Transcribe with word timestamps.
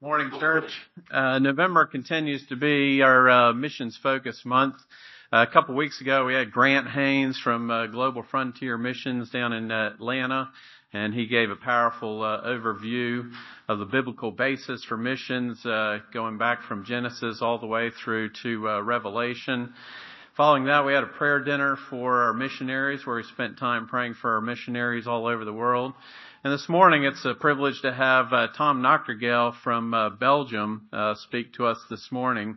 Morning, 0.00 0.30
church. 0.38 0.70
Uh, 1.10 1.40
November 1.40 1.84
continues 1.84 2.46
to 2.46 2.54
be 2.54 3.02
our 3.02 3.28
uh, 3.28 3.52
missions 3.52 3.98
focus 4.00 4.42
month. 4.44 4.76
Uh, 5.32 5.44
a 5.48 5.52
couple 5.52 5.74
weeks 5.74 6.00
ago, 6.00 6.24
we 6.24 6.34
had 6.34 6.52
Grant 6.52 6.88
Haynes 6.88 7.36
from 7.42 7.68
uh, 7.68 7.88
Global 7.88 8.22
Frontier 8.30 8.78
Missions 8.78 9.28
down 9.30 9.52
in 9.52 9.72
Atlanta, 9.72 10.50
and 10.92 11.12
he 11.12 11.26
gave 11.26 11.50
a 11.50 11.56
powerful 11.56 12.22
uh, 12.22 12.42
overview 12.46 13.28
of 13.66 13.80
the 13.80 13.86
biblical 13.86 14.30
basis 14.30 14.84
for 14.84 14.96
missions, 14.96 15.66
uh, 15.66 15.98
going 16.14 16.38
back 16.38 16.62
from 16.62 16.84
Genesis 16.84 17.42
all 17.42 17.58
the 17.58 17.66
way 17.66 17.90
through 17.90 18.30
to 18.44 18.80
Revelation. 18.80 19.74
Following 20.36 20.66
that, 20.66 20.86
we 20.86 20.92
had 20.92 21.02
a 21.02 21.08
prayer 21.08 21.40
dinner 21.42 21.76
for 21.90 22.22
our 22.22 22.32
missionaries, 22.32 23.04
where 23.04 23.16
we 23.16 23.24
spent 23.24 23.58
time 23.58 23.88
praying 23.88 24.14
for 24.14 24.34
our 24.34 24.40
missionaries 24.40 25.08
all 25.08 25.26
over 25.26 25.44
the 25.44 25.52
world. 25.52 25.92
And 26.44 26.52
this 26.52 26.68
morning, 26.68 27.02
it's 27.02 27.24
a 27.24 27.34
privilege 27.34 27.82
to 27.82 27.92
have 27.92 28.32
uh, 28.32 28.46
Tom 28.56 28.80
Nachtergael 28.80 29.60
from 29.64 29.92
uh, 29.92 30.10
Belgium 30.10 30.86
uh, 30.92 31.16
speak 31.16 31.54
to 31.54 31.66
us 31.66 31.78
this 31.90 32.12
morning. 32.12 32.56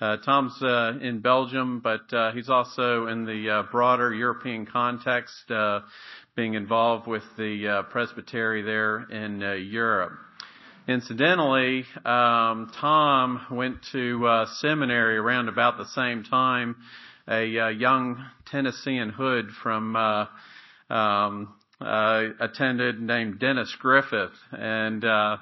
Uh, 0.00 0.18
Tom's 0.18 0.56
uh, 0.62 0.92
in 1.02 1.18
Belgium, 1.18 1.80
but 1.80 2.12
uh, 2.14 2.30
he's 2.30 2.48
also 2.48 3.08
in 3.08 3.24
the 3.24 3.66
broader 3.72 4.14
European 4.14 4.64
context, 4.64 5.50
being 6.36 6.54
involved 6.54 7.08
with 7.08 7.24
the 7.36 7.84
presbytery 7.90 8.62
there 8.62 9.00
in 9.10 9.40
Europe. 9.72 10.12
Incidentally, 10.86 11.84
um, 12.04 12.70
Tom 12.80 13.44
went 13.50 13.78
to 13.90 14.46
seminary 14.60 15.16
around 15.16 15.48
about 15.48 15.78
the 15.78 15.88
same 15.88 16.22
time. 16.22 16.76
A 17.26 17.44
young 17.72 18.24
Tennessean 18.52 19.08
hood 19.08 19.48
from 19.64 19.96
um, 20.88 21.48
uh, 21.80 22.24
attended 22.40 23.00
named 23.00 23.38
Dennis 23.38 23.74
Griffith, 23.78 24.32
and 24.52 25.04
uh, 25.04 25.36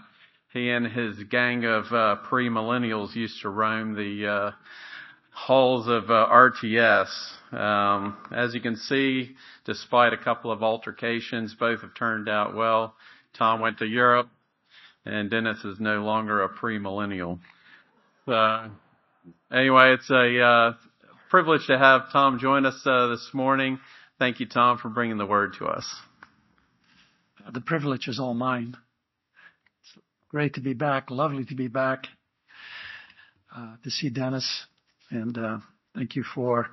he 0.53 0.71
and 0.71 0.87
his 0.87 1.23
gang 1.25 1.65
of 1.65 1.93
uh, 1.93 2.17
pre-millennials 2.29 3.15
used 3.15 3.41
to 3.43 3.49
roam 3.49 3.95
the 3.95 4.27
uh, 4.27 4.51
halls 5.33 5.87
of 5.87 6.11
uh, 6.11 6.27
RTS. 6.31 7.09
Um, 7.53 8.17
as 8.33 8.55
you 8.55 8.61
can 8.61 8.77
see, 8.77 9.37
despite 9.65 10.13
a 10.13 10.19
couple 10.19 10.51
of 10.51 10.63
altercations, 10.63 11.55
both 11.55 11.83
have 11.83 11.95
turned 11.95 12.29
out 12.29 12.55
well. 12.55 12.95
Tom 13.39 13.61
went 13.61 13.79
to 13.79 13.87
Europe, 13.87 14.29
and 15.05 15.31
Dennis 15.31 15.65
is 15.65 15.79
no 15.79 16.03
longer 16.03 16.43
a 16.43 16.49
pre-millennial. 16.49 17.39
Uh, 18.27 18.69
anyway, 19.53 19.95
it's 19.95 20.11
a 20.11 20.41
uh, 20.41 20.73
privilege 21.31 21.67
to 21.69 21.79
have 21.79 22.13
Tom 22.13 22.39
join 22.41 22.67
us 22.67 22.81
this 22.85 23.31
morning. 23.33 23.79
Thank 24.19 24.41
you, 24.41 24.47
Tom, 24.47 24.79
for 24.79 24.89
bringing 24.89 25.19
the 25.19 25.27
word 25.27 25.55
to 25.59 25.67
us. 25.67 25.85
The 27.53 27.61
privilege 27.61 28.09
is 28.09 28.19
all 28.19 28.33
mine. 28.33 28.77
It's 29.83 30.05
great 30.31 30.55
to 30.55 30.61
be 30.61 30.73
back. 30.73 31.11
Lovely 31.11 31.45
to 31.45 31.55
be 31.55 31.69
back. 31.69 32.07
Uh, 33.55 33.77
to 33.85 33.91
see 33.91 34.09
Dennis. 34.09 34.67
And 35.11 35.37
uh, 35.37 35.59
thank 35.95 36.17
you 36.17 36.25
for 36.35 36.69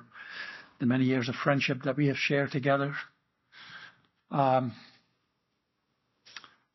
the 0.80 0.86
many 0.86 1.04
years 1.04 1.28
of 1.28 1.34
friendship 1.34 1.82
that 1.84 1.96
we 1.96 2.06
have 2.06 2.16
shared 2.16 2.50
together. 2.50 2.94
Um, 4.30 4.72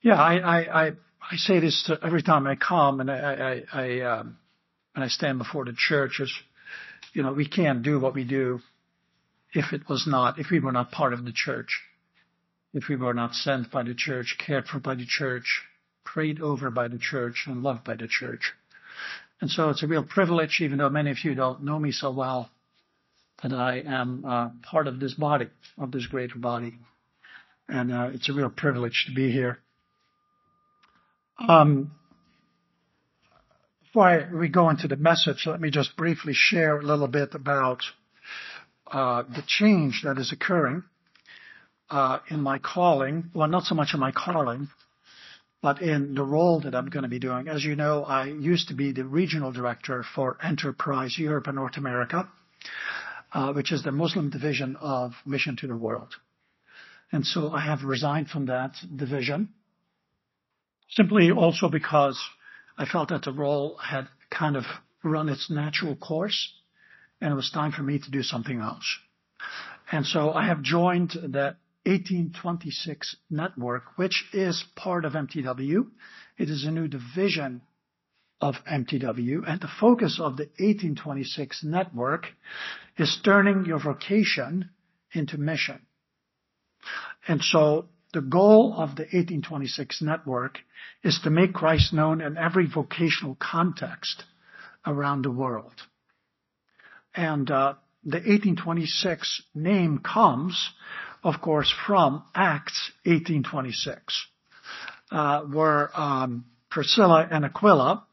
yeah, 0.02 0.16
I, 0.16 0.36
I, 0.36 0.86
I, 0.86 0.92
I, 1.32 1.36
say 1.38 1.60
this 1.60 1.90
every 2.04 2.22
time 2.22 2.46
I 2.46 2.56
come 2.56 3.00
and 3.00 3.10
I, 3.10 3.64
I, 3.74 3.82
I 3.82 4.02
um, 4.02 4.38
and 4.94 5.04
I 5.04 5.08
stand 5.08 5.40
before 5.40 5.66
the 5.66 5.74
church 5.76 6.20
is, 6.20 6.32
you 7.14 7.24
know, 7.24 7.34
we 7.34 7.48
can't 7.48 7.82
do 7.82 8.00
what 8.00 8.14
we 8.14 8.24
do 8.24 8.60
if 9.54 9.74
it 9.74 9.90
was 9.90 10.06
not, 10.08 10.38
if 10.40 10.52
we 10.52 10.60
were 10.60 10.72
not 10.72 10.92
part 10.92 11.14
of 11.14 11.26
the 11.26 11.34
church 11.34 11.82
if 12.78 12.90
we 12.90 12.96
were 12.96 13.14
not 13.14 13.34
sent 13.34 13.72
by 13.72 13.82
the 13.82 13.96
church, 13.96 14.38
cared 14.38 14.68
for 14.68 14.80
by 14.80 14.94
the 14.94 15.06
church, 15.06 15.64
prayed 16.06 16.40
over 16.40 16.70
by 16.70 16.88
the 16.88 17.00
church, 17.00 17.46
and 17.48 17.64
loved 17.64 17.84
by 17.84 17.96
the 17.96 18.08
church. 18.08 18.54
And 19.42 19.50
so 19.50 19.70
it's 19.70 19.82
a 19.82 19.88
real 19.88 20.04
privilege, 20.04 20.60
even 20.62 20.78
though 20.78 20.90
many 20.90 21.10
of 21.10 21.18
you 21.24 21.34
don't 21.34 21.64
know 21.64 21.80
me 21.80 21.92
so 21.92 22.12
well, 22.12 22.52
that 23.42 23.52
I 23.52 23.80
am 23.80 24.24
uh, 24.24 24.50
part 24.62 24.86
of 24.88 25.00
this 25.00 25.16
body, 25.16 25.48
of 25.80 25.92
this 25.92 26.06
greater 26.06 26.38
body. 26.38 26.76
And 27.68 27.92
uh, 27.92 28.10
it's 28.14 28.30
a 28.30 28.34
real 28.34 28.52
privilege 28.52 29.06
to 29.08 29.14
be 29.16 29.32
here. 29.32 29.58
Um, 31.40 31.92
before 33.82 34.30
we 34.40 34.50
go 34.50 34.70
into 34.70 34.88
the 34.88 34.98
message, 34.98 35.48
let 35.48 35.60
me 35.60 35.72
just 35.72 35.98
briefly 35.98 36.34
share 36.36 36.78
a 36.78 36.84
little 36.84 37.08
bit 37.08 37.34
about 37.34 37.82
uh, 38.92 39.24
the 39.24 39.44
change 39.48 40.02
that 40.04 40.20
is 40.20 40.32
occurring 40.32 40.84
uh, 41.90 42.20
in 42.30 42.42
my 42.42 42.60
calling, 42.60 43.30
well, 43.34 43.48
not 43.48 43.64
so 43.64 43.76
much 43.76 43.94
in 43.94 44.00
my 44.00 44.12
calling, 44.12 44.68
but 45.62 45.82
in 45.82 46.14
the 46.14 46.24
role 46.24 46.60
that 46.62 46.76
I'm 46.76 46.90
going 46.90 47.04
to 47.04 47.10
be 47.10 47.20
doing. 47.20 47.48
As 47.48 47.64
you 47.64 47.76
know, 47.76 48.04
I 48.04 48.26
used 48.26 48.68
to 48.70 48.74
be 48.76 48.92
the 48.92 49.06
regional 49.06 49.52
director 49.52 50.04
for 50.16 50.38
Enterprise 50.44 51.18
Europe 51.18 51.48
and 51.48 51.56
North 51.56 51.78
America, 51.78 52.30
uh, 53.34 53.54
which 53.54 53.72
is 53.72 53.84
the 53.84 53.92
Muslim 53.92 54.30
division 54.30 54.76
of 54.80 55.14
Mission 55.26 55.56
to 55.58 55.68
the 55.68 55.76
World. 55.76 56.14
And 57.12 57.26
so 57.26 57.52
I 57.52 57.62
have 57.62 57.84
resigned 57.84 58.30
from 58.30 58.48
that 58.48 58.74
division, 58.96 59.50
simply 60.90 61.32
also 61.32 61.70
because 61.70 62.20
I 62.78 62.86
felt 62.86 63.10
that 63.10 63.24
the 63.24 63.32
role 63.32 63.78
had 63.78 64.08
kind 64.30 64.58
of 64.58 64.66
run 65.04 65.30
its 65.30 65.50
natural 65.50 65.96
course, 65.96 66.52
and 67.22 67.32
it 67.32 67.36
was 67.36 67.50
time 67.50 67.72
for 67.72 67.82
me 67.82 67.98
to 67.98 68.12
do 68.12 68.24
something 68.24 68.60
else. 68.60 68.86
And 69.92 70.06
so 70.06 70.34
I 70.34 70.46
have 70.48 70.62
joined 70.62 71.12
that 71.30 71.56
1826 71.88 73.16
network, 73.30 73.98
which 73.98 74.26
is 74.34 74.64
part 74.76 75.06
of 75.06 75.14
MTW. 75.14 75.88
It 76.38 76.50
is 76.50 76.66
a 76.66 76.72
new 76.72 76.88
division 76.88 77.62
of 78.42 78.56
MTW, 78.70 79.44
and 79.48 79.62
the 79.62 79.70
focus 79.80 80.20
of 80.20 80.38
the 80.38 80.44
1826 80.60 81.64
network 81.64 82.28
is 82.98 83.18
turning 83.24 83.66
your 83.66 83.80
vocation 83.80 84.70
into 85.12 85.38
mission. 85.38 85.80
And 87.28 87.42
so 87.42 87.86
the 88.14 88.22
goal 88.22 88.74
of 88.74 88.96
the 88.96 89.04
1826 89.04 90.02
network 90.02 90.60
is 91.04 91.20
to 91.24 91.30
make 91.30 91.54
Christ 91.54 91.94
known 91.94 92.22
in 92.22 92.38
every 92.38 92.68
vocational 92.68 93.36
context 93.40 94.24
around 94.86 95.24
the 95.24 95.32
world. 95.32 95.74
And 97.16 97.50
uh, 97.50 97.76
the 98.04 98.18
1826 98.18 99.42
name 99.56 100.00
comes 100.00 100.72
of 101.24 101.42
course, 101.42 101.74
from 101.86 102.24
Acts 102.34 102.92
18:26, 103.06 104.00
uh, 105.12 105.42
where 105.42 105.90
um, 106.00 106.46
Priscilla 106.70 107.28
and 107.30 107.46
Aquila 107.46 108.06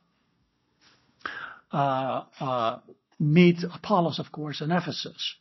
uh, 1.72 2.25
uh, 2.41 2.78
meet 3.19 3.59
Apollos, 3.62 4.19
of 4.19 4.31
course, 4.32 4.60
in 4.60 4.70
Ephesus, 4.70 5.34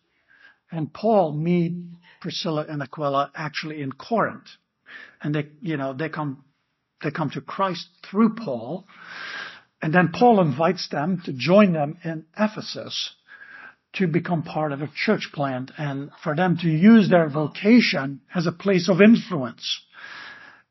and 0.72 0.92
Paul 0.94 1.34
meet 1.34 1.74
Priscilla 2.22 2.66
and 2.68 2.82
Aquila 2.82 3.32
actually 3.36 3.82
in 3.82 3.92
Corinth, 3.92 4.48
and 5.22 5.36
they, 5.36 5.48
you 5.62 5.78
know, 5.78 5.94
they 5.94 6.10
come 6.10 6.44
they 7.04 7.12
come 7.12 7.30
to 7.32 7.42
Christ 7.42 7.88
through 8.10 8.36
Paul, 8.36 8.86
and 9.82 9.94
then 9.94 10.12
Paul 10.14 10.40
invites 10.40 10.88
them 10.90 11.22
to 11.26 11.34
join 11.34 11.74
them 11.74 11.98
in 12.04 12.26
Ephesus 12.38 13.14
to 13.94 14.08
become 14.08 14.44
part 14.44 14.72
of 14.72 14.82
a 14.82 14.90
church 14.96 15.30
plant 15.34 15.72
and 15.78 16.10
for 16.24 16.36
them 16.36 16.58
to 16.58 16.68
use 16.68 17.10
their 17.10 17.30
vocation 17.30 18.22
as 18.34 18.48
a 18.48 18.52
place 18.52 18.90
of 18.90 19.02
influence. 19.02 19.82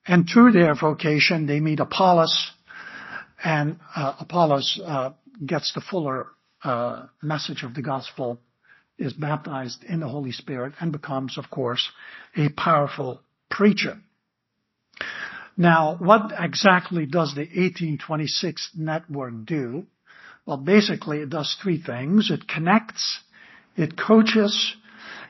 And 0.06 0.28
through 0.28 0.52
their 0.52 0.74
vocation, 0.74 1.46
they 1.46 1.60
meet 1.60 1.78
Apollos, 1.78 2.50
and 3.44 3.78
uh, 3.94 4.14
Apollos 4.18 4.80
uh, 4.84 5.10
gets 5.44 5.72
the 5.74 5.80
fuller 5.80 6.26
uh, 6.64 7.06
message 7.22 7.62
of 7.62 7.74
the 7.74 7.82
gospel, 7.82 8.40
is 8.98 9.12
baptized 9.12 9.84
in 9.84 10.00
the 10.00 10.08
Holy 10.08 10.32
Spirit, 10.32 10.74
and 10.80 10.90
becomes, 10.90 11.38
of 11.38 11.50
course, 11.50 11.88
a 12.36 12.48
powerful 12.48 13.20
preacher. 13.48 13.96
Now, 15.56 15.96
what 15.98 16.32
exactly 16.36 17.06
does 17.06 17.34
the 17.34 17.42
1826 17.42 18.72
network 18.76 19.44
do? 19.44 19.86
Well, 20.46 20.56
basically 20.56 21.18
it 21.18 21.30
does 21.30 21.56
three 21.62 21.80
things. 21.80 22.30
It 22.30 22.48
connects, 22.48 23.20
it 23.76 23.96
coaches, 23.96 24.74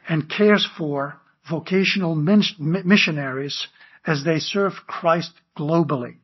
and 0.09 0.29
cares 0.29 0.67
for 0.79 1.17
vocational 1.49 2.15
missionaries 2.15 3.67
as 4.07 4.25
they 4.25 4.39
serve 4.39 4.73
Christ 4.87 5.33
globally. 5.57 6.17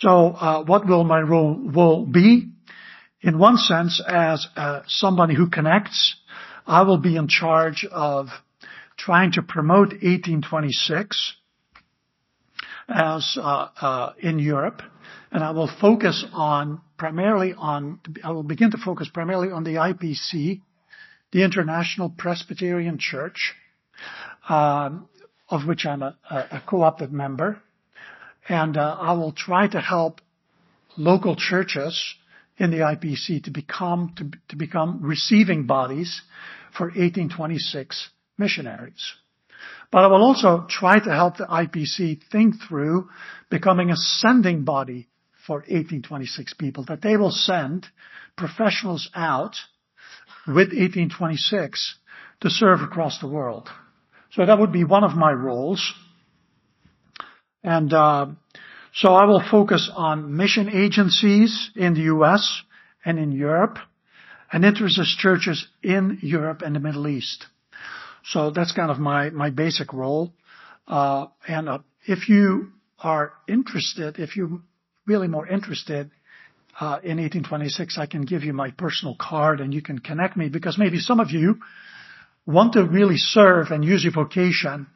So, 0.00 0.28
uh, 0.28 0.64
what 0.64 0.86
will 0.86 1.04
my 1.04 1.20
role 1.20 2.06
be? 2.06 2.50
In 3.20 3.38
one 3.38 3.56
sense, 3.56 4.00
as 4.06 4.46
uh, 4.54 4.82
somebody 4.86 5.34
who 5.34 5.48
connects, 5.48 6.14
I 6.66 6.82
will 6.82 6.98
be 6.98 7.16
in 7.16 7.26
charge 7.26 7.84
of 7.90 8.28
trying 8.96 9.32
to 9.32 9.42
promote 9.42 9.88
1826 9.88 11.34
as 12.88 13.36
uh, 13.40 13.68
uh, 13.80 14.12
in 14.20 14.38
Europe, 14.38 14.82
and 15.30 15.44
I 15.44 15.50
will 15.50 15.70
focus 15.80 16.24
on 16.32 16.80
primarily 16.96 17.54
on, 17.56 18.00
I 18.24 18.30
will 18.30 18.42
begin 18.42 18.70
to 18.70 18.78
focus 18.78 19.08
primarily 19.12 19.50
on 19.50 19.64
the 19.64 19.74
IPC, 19.74 20.62
the 21.32 21.42
International 21.44 22.08
Presbyterian 22.08 22.98
Church, 22.98 23.54
um, 24.48 25.08
of 25.48 25.66
which 25.66 25.84
I'm 25.86 26.02
a, 26.02 26.16
a 26.30 26.62
co-opted 26.66 27.12
member. 27.12 27.60
And 28.48 28.76
uh, 28.76 28.96
I 28.98 29.12
will 29.12 29.32
try 29.32 29.68
to 29.68 29.80
help 29.80 30.20
local 30.96 31.36
churches 31.36 32.14
in 32.56 32.70
the 32.70 32.78
IPC 32.78 33.44
to 33.44 33.50
become, 33.50 34.14
to, 34.16 34.30
to 34.48 34.56
become 34.56 35.00
receiving 35.02 35.66
bodies 35.66 36.22
for 36.76 36.86
1826 36.86 38.08
missionaries. 38.38 39.14
But 39.90 40.04
I 40.04 40.06
will 40.08 40.22
also 40.22 40.66
try 40.68 40.98
to 40.98 41.10
help 41.10 41.36
the 41.36 41.46
IPC 41.46 42.20
think 42.30 42.56
through 42.66 43.08
becoming 43.50 43.90
a 43.90 43.96
sending 43.96 44.64
body 44.64 45.08
for 45.48 45.56
1826 45.60 46.52
people, 46.54 46.84
that 46.84 47.00
they 47.00 47.16
will 47.16 47.30
send 47.32 47.86
professionals 48.36 49.08
out 49.14 49.56
with 50.46 50.68
1826 50.68 51.96
to 52.42 52.50
serve 52.50 52.82
across 52.82 53.18
the 53.18 53.26
world. 53.26 53.66
So 54.32 54.44
that 54.44 54.58
would 54.58 54.72
be 54.72 54.84
one 54.84 55.04
of 55.04 55.16
my 55.16 55.32
roles. 55.32 55.94
And 57.64 57.90
uh, 57.94 58.26
so 58.92 59.14
I 59.14 59.24
will 59.24 59.42
focus 59.42 59.90
on 59.94 60.36
mission 60.36 60.68
agencies 60.68 61.70
in 61.74 61.94
the 61.94 62.02
U.S. 62.14 62.62
and 63.02 63.18
in 63.18 63.32
Europe, 63.32 63.78
and 64.52 64.66
interest 64.66 65.18
churches 65.18 65.66
in 65.82 66.18
Europe 66.20 66.60
and 66.60 66.76
the 66.76 66.80
Middle 66.80 67.08
East. 67.08 67.46
So 68.24 68.50
that's 68.50 68.72
kind 68.72 68.90
of 68.90 68.98
my 68.98 69.30
my 69.30 69.48
basic 69.48 69.94
role. 69.94 70.34
Uh, 70.86 71.26
and 71.46 71.68
uh, 71.70 71.78
if 72.06 72.28
you 72.28 72.72
are 72.98 73.32
interested, 73.46 74.18
if 74.18 74.36
you're 74.36 74.60
really 75.08 75.28
more 75.28 75.46
interested 75.46 76.10
uh, 76.80 77.00
in 77.02 77.18
1826, 77.18 77.98
I 77.98 78.06
can 78.06 78.22
give 78.22 78.44
you 78.44 78.52
my 78.52 78.70
personal 78.70 79.16
card 79.18 79.60
and 79.60 79.74
you 79.74 79.82
can 79.82 79.98
connect 79.98 80.36
me 80.36 80.48
because 80.48 80.78
maybe 80.78 81.00
some 81.00 81.18
of 81.18 81.32
you 81.32 81.58
want 82.46 82.74
to 82.74 82.84
really 82.84 83.16
serve 83.16 83.68
and 83.70 83.84
use 83.84 84.04
your 84.04 84.12
vocation 84.12 84.86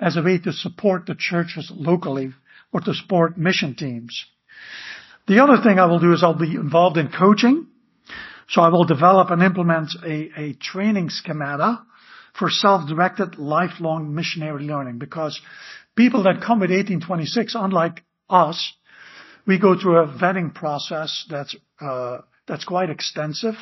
as 0.00 0.16
a 0.16 0.22
way 0.22 0.38
to 0.38 0.52
support 0.52 1.04
the 1.04 1.14
churches 1.14 1.70
locally 1.74 2.32
or 2.72 2.80
to 2.80 2.94
support 2.94 3.36
mission 3.36 3.74
teams. 3.74 4.24
The 5.28 5.42
other 5.42 5.62
thing 5.62 5.78
I 5.78 5.86
will 5.86 5.98
do 5.98 6.14
is 6.14 6.22
I'll 6.22 6.34
be 6.38 6.54
involved 6.54 6.96
in 6.96 7.08
coaching. 7.08 7.66
So 8.48 8.62
I 8.62 8.68
will 8.68 8.84
develop 8.84 9.30
and 9.30 9.42
implement 9.42 9.90
a, 10.04 10.40
a 10.40 10.52
training 10.54 11.10
schemata 11.10 11.82
for 12.38 12.48
self-directed 12.48 13.38
lifelong 13.38 14.14
missionary 14.14 14.64
learning 14.64 14.98
because 14.98 15.40
people 15.96 16.22
that 16.22 16.42
come 16.42 16.60
with 16.60 16.70
1826, 16.70 17.54
unlike 17.56 18.04
us, 18.30 18.72
we 19.46 19.58
go 19.58 19.78
through 19.78 19.98
a 19.98 20.08
vetting 20.08 20.54
process 20.54 21.24
that's, 21.30 21.54
uh, 21.80 22.18
that's 22.46 22.64
quite 22.64 22.90
extensive. 22.90 23.54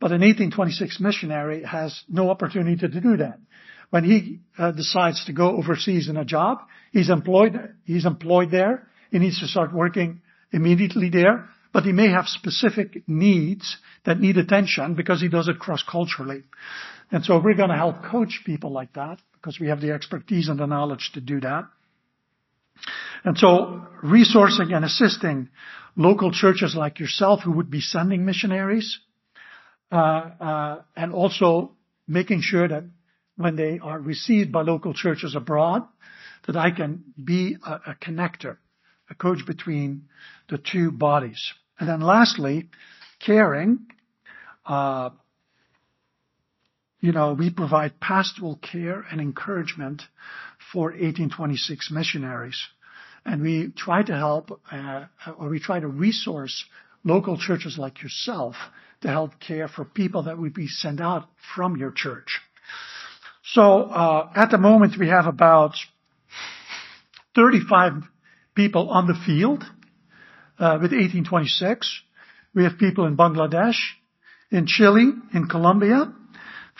But 0.00 0.12
an 0.12 0.20
1826 0.20 1.00
missionary 1.00 1.62
has 1.62 2.02
no 2.08 2.28
opportunity 2.30 2.76
to 2.76 2.88
do 2.88 3.16
that. 3.18 3.38
When 3.90 4.04
he 4.04 4.40
uh, 4.58 4.72
decides 4.72 5.24
to 5.26 5.32
go 5.32 5.56
overseas 5.56 6.08
in 6.08 6.16
a 6.16 6.24
job, 6.24 6.58
he's 6.92 7.10
employed, 7.10 7.74
he's 7.84 8.04
employed 8.04 8.50
there. 8.50 8.88
He 9.10 9.18
needs 9.18 9.40
to 9.40 9.46
start 9.46 9.72
working 9.72 10.20
immediately 10.52 11.10
there, 11.10 11.48
but 11.72 11.84
he 11.84 11.92
may 11.92 12.08
have 12.10 12.26
specific 12.26 13.02
needs 13.06 13.76
that 14.04 14.20
need 14.20 14.36
attention 14.36 14.94
because 14.94 15.20
he 15.20 15.28
does 15.28 15.48
it 15.48 15.58
cross-culturally. 15.58 16.42
And 17.10 17.24
so 17.24 17.40
we're 17.40 17.54
going 17.54 17.70
to 17.70 17.76
help 17.76 18.02
coach 18.04 18.42
people 18.44 18.72
like 18.72 18.92
that 18.94 19.20
because 19.34 19.60
we 19.60 19.68
have 19.68 19.80
the 19.80 19.92
expertise 19.92 20.48
and 20.48 20.58
the 20.58 20.66
knowledge 20.66 21.10
to 21.14 21.20
do 21.20 21.40
that. 21.40 21.64
And 23.24 23.38
so 23.38 23.86
resourcing 24.02 24.74
and 24.74 24.84
assisting 24.84 25.48
local 25.96 26.30
churches 26.30 26.74
like 26.76 27.00
yourself 27.00 27.40
who 27.42 27.52
would 27.52 27.70
be 27.70 27.80
sending 27.80 28.24
missionaries, 28.26 28.98
uh, 29.90 29.96
uh, 29.96 30.82
and 30.96 31.12
also 31.12 31.72
making 32.06 32.42
sure 32.42 32.68
that 32.68 32.84
when 33.36 33.56
they 33.56 33.78
are 33.78 33.98
received 33.98 34.52
by 34.52 34.62
local 34.62 34.92
churches 34.92 35.34
abroad, 35.34 35.86
that 36.46 36.56
I 36.56 36.70
can 36.70 37.04
be 37.22 37.56
a, 37.64 37.72
a 37.72 37.96
connector, 38.00 38.58
a 39.08 39.14
coach 39.14 39.46
between 39.46 40.08
the 40.48 40.58
two 40.58 40.90
bodies. 40.90 41.52
And 41.78 41.88
then 41.88 42.00
lastly, 42.00 42.68
caring, 43.24 43.86
uh, 44.66 45.10
you 47.00 47.12
know, 47.12 47.34
we 47.34 47.50
provide 47.50 48.00
pastoral 48.00 48.56
care 48.56 49.04
and 49.10 49.20
encouragement 49.20 50.02
for 50.72 50.84
1826 50.90 51.90
missionaries. 51.90 52.60
And 53.24 53.42
we 53.42 53.72
try 53.76 54.02
to 54.02 54.14
help, 54.14 54.60
uh, 54.70 55.06
or 55.38 55.48
we 55.48 55.58
try 55.58 55.80
to 55.80 55.88
resource 55.88 56.64
local 57.04 57.38
churches 57.38 57.78
like 57.78 58.02
yourself 58.02 58.56
to 59.00 59.08
help 59.08 59.38
care 59.40 59.68
for 59.68 59.84
people 59.84 60.24
that 60.24 60.38
would 60.38 60.54
be 60.54 60.68
sent 60.68 61.00
out 61.00 61.28
from 61.54 61.76
your 61.76 61.90
church. 61.90 62.40
So, 63.44 63.82
uh, 63.82 64.30
at 64.34 64.50
the 64.50 64.58
moment 64.58 64.96
we 64.98 65.08
have 65.08 65.26
about 65.26 65.74
35 67.34 67.92
people 68.54 68.90
on 68.90 69.06
the 69.06 69.14
field, 69.26 69.64
uh, 70.58 70.78
with 70.80 70.92
1826. 70.92 72.02
We 72.54 72.64
have 72.64 72.78
people 72.78 73.06
in 73.06 73.16
Bangladesh, 73.16 73.76
in 74.50 74.66
Chile, 74.66 75.12
in 75.32 75.48
Colombia, 75.48 76.12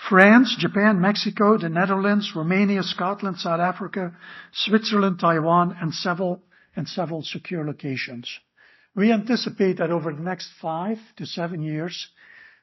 France, 0.08 0.54
Japan, 0.58 1.00
Mexico, 1.00 1.56
the 1.56 1.70
Netherlands, 1.70 2.32
Romania, 2.36 2.82
Scotland, 2.82 3.38
South 3.38 3.60
Africa, 3.60 4.14
Switzerland, 4.52 5.18
Taiwan, 5.18 5.76
and 5.80 5.94
several, 5.94 6.42
and 6.76 6.86
several 6.86 7.22
secure 7.22 7.64
locations. 7.64 8.28
We 8.94 9.12
anticipate 9.12 9.78
that 9.78 9.90
over 9.90 10.12
the 10.12 10.22
next 10.22 10.50
five 10.60 10.98
to 11.16 11.24
seven 11.24 11.62
years, 11.62 12.08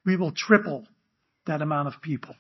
we 0.06 0.18
will 0.18 0.32
triple 0.32 0.86
that 1.48 1.64
amount 1.64 1.88
of 1.88 2.02
people. 2.02 2.36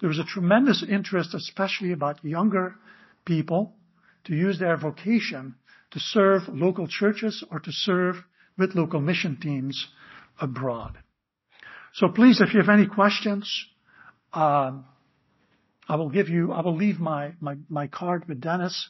There 0.00 0.10
is 0.10 0.18
a 0.18 0.24
tremendous 0.24 0.84
interest, 0.86 1.34
especially 1.34 1.92
about 1.92 2.24
younger 2.24 2.74
people, 3.24 3.76
to 4.24 4.34
use 4.34 4.58
their 4.58 4.76
vocation 4.76 5.54
to 5.92 6.00
serve 6.00 6.48
local 6.48 6.88
churches 6.88 7.44
or 7.50 7.60
to 7.60 7.70
serve 7.70 8.16
with 8.58 8.74
local 8.74 9.00
mission 9.00 9.38
teams 9.40 9.86
abroad. 10.40 10.98
So 11.94 12.08
please, 12.08 12.40
if 12.40 12.52
you 12.54 12.60
have 12.60 12.68
any 12.68 12.86
questions, 12.86 13.66
um, 14.32 14.84
I 15.88 15.96
will 15.96 16.10
give 16.10 16.28
you, 16.28 16.52
I 16.52 16.62
will 16.62 16.76
leave 16.76 17.00
my, 17.00 17.32
my, 17.40 17.56
my 17.68 17.86
card 17.86 18.28
with 18.28 18.40
Dennis. 18.40 18.88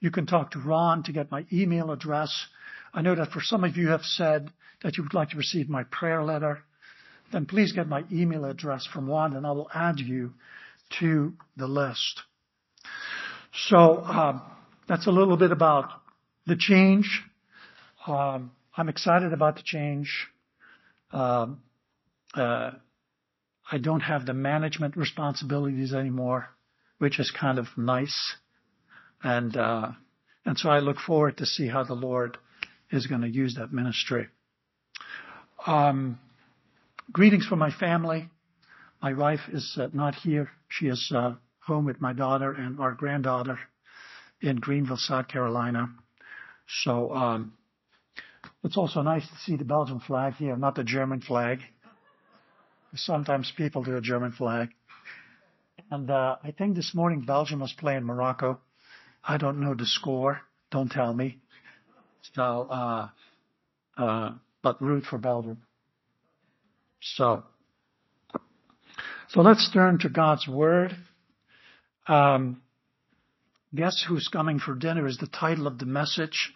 You 0.00 0.10
can 0.10 0.26
talk 0.26 0.52
to 0.52 0.58
Ron 0.58 1.02
to 1.04 1.12
get 1.12 1.30
my 1.30 1.46
email 1.52 1.90
address. 1.90 2.46
I 2.92 3.02
know 3.02 3.14
that 3.14 3.30
for 3.30 3.40
some 3.40 3.64
of 3.64 3.76
you 3.76 3.88
have 3.88 4.02
said 4.02 4.50
that 4.82 4.96
you 4.96 5.02
would 5.02 5.14
like 5.14 5.30
to 5.30 5.36
receive 5.36 5.68
my 5.68 5.84
prayer 5.84 6.22
letter. 6.22 6.60
Then 7.32 7.46
please 7.46 7.72
get 7.72 7.88
my 7.88 8.04
email 8.12 8.44
address 8.44 8.86
from 8.86 9.08
Ron 9.08 9.34
and 9.34 9.46
I 9.46 9.52
will 9.52 9.70
add 9.74 9.98
you 9.98 10.34
to 11.00 11.32
the 11.56 11.66
list. 11.66 12.22
So, 13.52 14.02
um, 14.04 14.42
that's 14.86 15.06
a 15.06 15.10
little 15.10 15.36
bit 15.36 15.50
about 15.50 15.90
the 16.46 16.56
change. 16.56 17.22
Um, 18.06 18.52
I'm 18.76 18.88
excited 18.88 19.32
about 19.32 19.56
the 19.56 19.62
change. 19.64 20.28
Um, 21.10 21.62
uh, 22.34 22.72
I 23.74 23.78
don't 23.78 24.02
have 24.02 24.24
the 24.24 24.34
management 24.34 24.96
responsibilities 24.96 25.92
anymore, 25.92 26.48
which 26.98 27.18
is 27.18 27.32
kind 27.32 27.58
of 27.58 27.66
nice. 27.76 28.36
And, 29.20 29.56
uh, 29.56 29.90
and 30.46 30.56
so 30.56 30.70
I 30.70 30.78
look 30.78 30.98
forward 30.98 31.38
to 31.38 31.46
see 31.46 31.66
how 31.66 31.82
the 31.82 31.94
Lord 31.94 32.38
is 32.92 33.08
going 33.08 33.22
to 33.22 33.28
use 33.28 33.56
that 33.56 33.72
ministry. 33.72 34.28
Um, 35.66 36.20
greetings 37.10 37.46
from 37.46 37.58
my 37.58 37.72
family. 37.72 38.28
My 39.02 39.12
wife 39.12 39.40
is 39.52 39.76
uh, 39.76 39.88
not 39.92 40.14
here. 40.14 40.50
She 40.68 40.86
is 40.86 41.10
uh, 41.12 41.34
home 41.58 41.84
with 41.84 42.00
my 42.00 42.12
daughter 42.12 42.52
and 42.52 42.78
our 42.78 42.92
granddaughter 42.92 43.58
in 44.40 44.58
Greenville, 44.58 44.98
South 44.98 45.26
Carolina. 45.26 45.88
So 46.84 47.12
um, 47.12 47.54
it's 48.62 48.76
also 48.76 49.02
nice 49.02 49.26
to 49.26 49.36
see 49.44 49.56
the 49.56 49.64
Belgian 49.64 49.98
flag 49.98 50.34
here, 50.34 50.56
not 50.56 50.76
the 50.76 50.84
German 50.84 51.22
flag. 51.22 51.58
Sometimes 52.96 53.52
people 53.56 53.82
do 53.82 53.96
a 53.96 54.00
German 54.00 54.32
flag. 54.32 54.68
And 55.90 56.10
uh, 56.10 56.36
I 56.42 56.52
think 56.52 56.76
this 56.76 56.94
morning 56.94 57.22
Belgium 57.22 57.60
was 57.60 57.72
playing 57.72 58.04
Morocco. 58.04 58.60
I 59.22 59.36
don't 59.36 59.60
know 59.60 59.74
the 59.74 59.86
score. 59.86 60.40
Don't 60.70 60.90
tell 60.90 61.12
me. 61.12 61.38
So, 62.34 62.42
uh, 62.42 63.08
uh, 63.96 64.32
but 64.62 64.80
root 64.80 65.04
for 65.04 65.18
Belgium. 65.18 65.58
So, 67.00 67.44
so 69.28 69.40
let's 69.40 69.70
turn 69.72 69.98
to 70.00 70.08
God's 70.08 70.48
Word. 70.48 70.96
Um, 72.06 72.62
Guess 73.74 74.04
Who's 74.08 74.28
Coming 74.28 74.58
for 74.58 74.74
Dinner 74.74 75.06
is 75.06 75.18
the 75.18 75.26
title 75.26 75.66
of 75.66 75.78
the 75.78 75.86
message. 75.86 76.52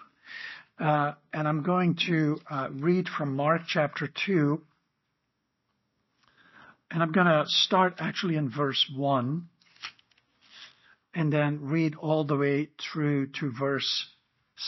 Uh, 0.78 1.12
and 1.32 1.48
I'm 1.48 1.62
going 1.62 1.98
to 2.06 2.38
uh, 2.48 2.68
read 2.70 3.08
from 3.08 3.34
Mark 3.34 3.62
chapter 3.66 4.08
2. 4.26 4.62
And 6.90 7.02
I'm 7.02 7.12
going 7.12 7.26
to 7.26 7.44
start 7.46 7.96
actually 7.98 8.36
in 8.36 8.50
verse 8.50 8.90
1 8.94 9.46
and 11.14 11.32
then 11.32 11.60
read 11.62 11.94
all 11.96 12.24
the 12.24 12.36
way 12.36 12.68
through 12.80 13.28
to 13.40 13.52
verse 13.58 14.06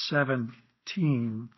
17. 0.08 1.48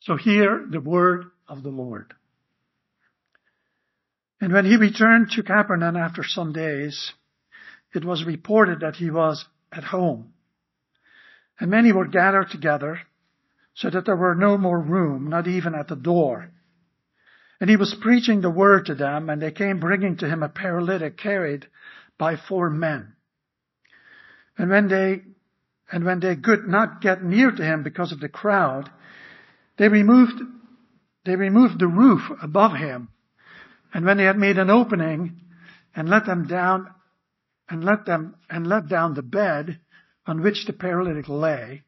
So 0.00 0.16
hear 0.16 0.64
the 0.70 0.80
word 0.80 1.24
of 1.48 1.64
the 1.64 1.70
Lord. 1.70 2.14
And 4.40 4.52
when 4.52 4.64
he 4.64 4.76
returned 4.76 5.30
to 5.32 5.42
Capernaum 5.42 5.96
after 5.96 6.22
some 6.22 6.52
days, 6.52 7.12
it 7.92 8.04
was 8.04 8.24
reported 8.24 8.80
that 8.80 8.96
he 8.96 9.10
was 9.10 9.44
at 9.72 9.82
home. 9.82 10.32
And 11.58 11.70
many 11.70 11.90
were 11.90 12.06
gathered 12.06 12.50
together 12.50 13.00
so 13.76 13.90
that 13.90 14.06
there 14.06 14.16
were 14.16 14.34
no 14.34 14.56
more 14.56 14.80
room, 14.80 15.28
not 15.28 15.46
even 15.46 15.74
at 15.74 15.86
the 15.88 15.96
door. 15.96 16.50
And 17.60 17.68
he 17.68 17.76
was 17.76 17.94
preaching 18.00 18.40
the 18.40 18.50
word 18.50 18.86
to 18.86 18.94
them, 18.94 19.28
and 19.28 19.40
they 19.40 19.52
came 19.52 19.80
bringing 19.80 20.16
to 20.18 20.28
him 20.28 20.42
a 20.42 20.48
paralytic 20.48 21.18
carried 21.18 21.66
by 22.18 22.36
four 22.36 22.70
men. 22.70 23.14
And 24.56 24.70
when 24.70 24.88
they, 24.88 25.22
and 25.92 26.04
when 26.04 26.20
they 26.20 26.36
could 26.36 26.66
not 26.66 27.02
get 27.02 27.22
near 27.22 27.50
to 27.50 27.62
him 27.62 27.82
because 27.82 28.12
of 28.12 28.20
the 28.20 28.30
crowd, 28.30 28.90
they 29.76 29.88
removed, 29.88 30.40
they 31.26 31.36
removed 31.36 31.78
the 31.78 31.86
roof 31.86 32.22
above 32.42 32.72
him. 32.76 33.08
And 33.92 34.06
when 34.06 34.16
they 34.16 34.24
had 34.24 34.38
made 34.38 34.56
an 34.56 34.70
opening 34.70 35.40
and 35.94 36.08
let 36.08 36.24
them 36.24 36.46
down, 36.46 36.88
and 37.68 37.84
let 37.84 38.06
them, 38.06 38.36
and 38.48 38.66
let 38.66 38.88
down 38.88 39.12
the 39.14 39.22
bed 39.22 39.80
on 40.26 40.42
which 40.42 40.64
the 40.66 40.72
paralytic 40.72 41.28
lay, 41.28 41.82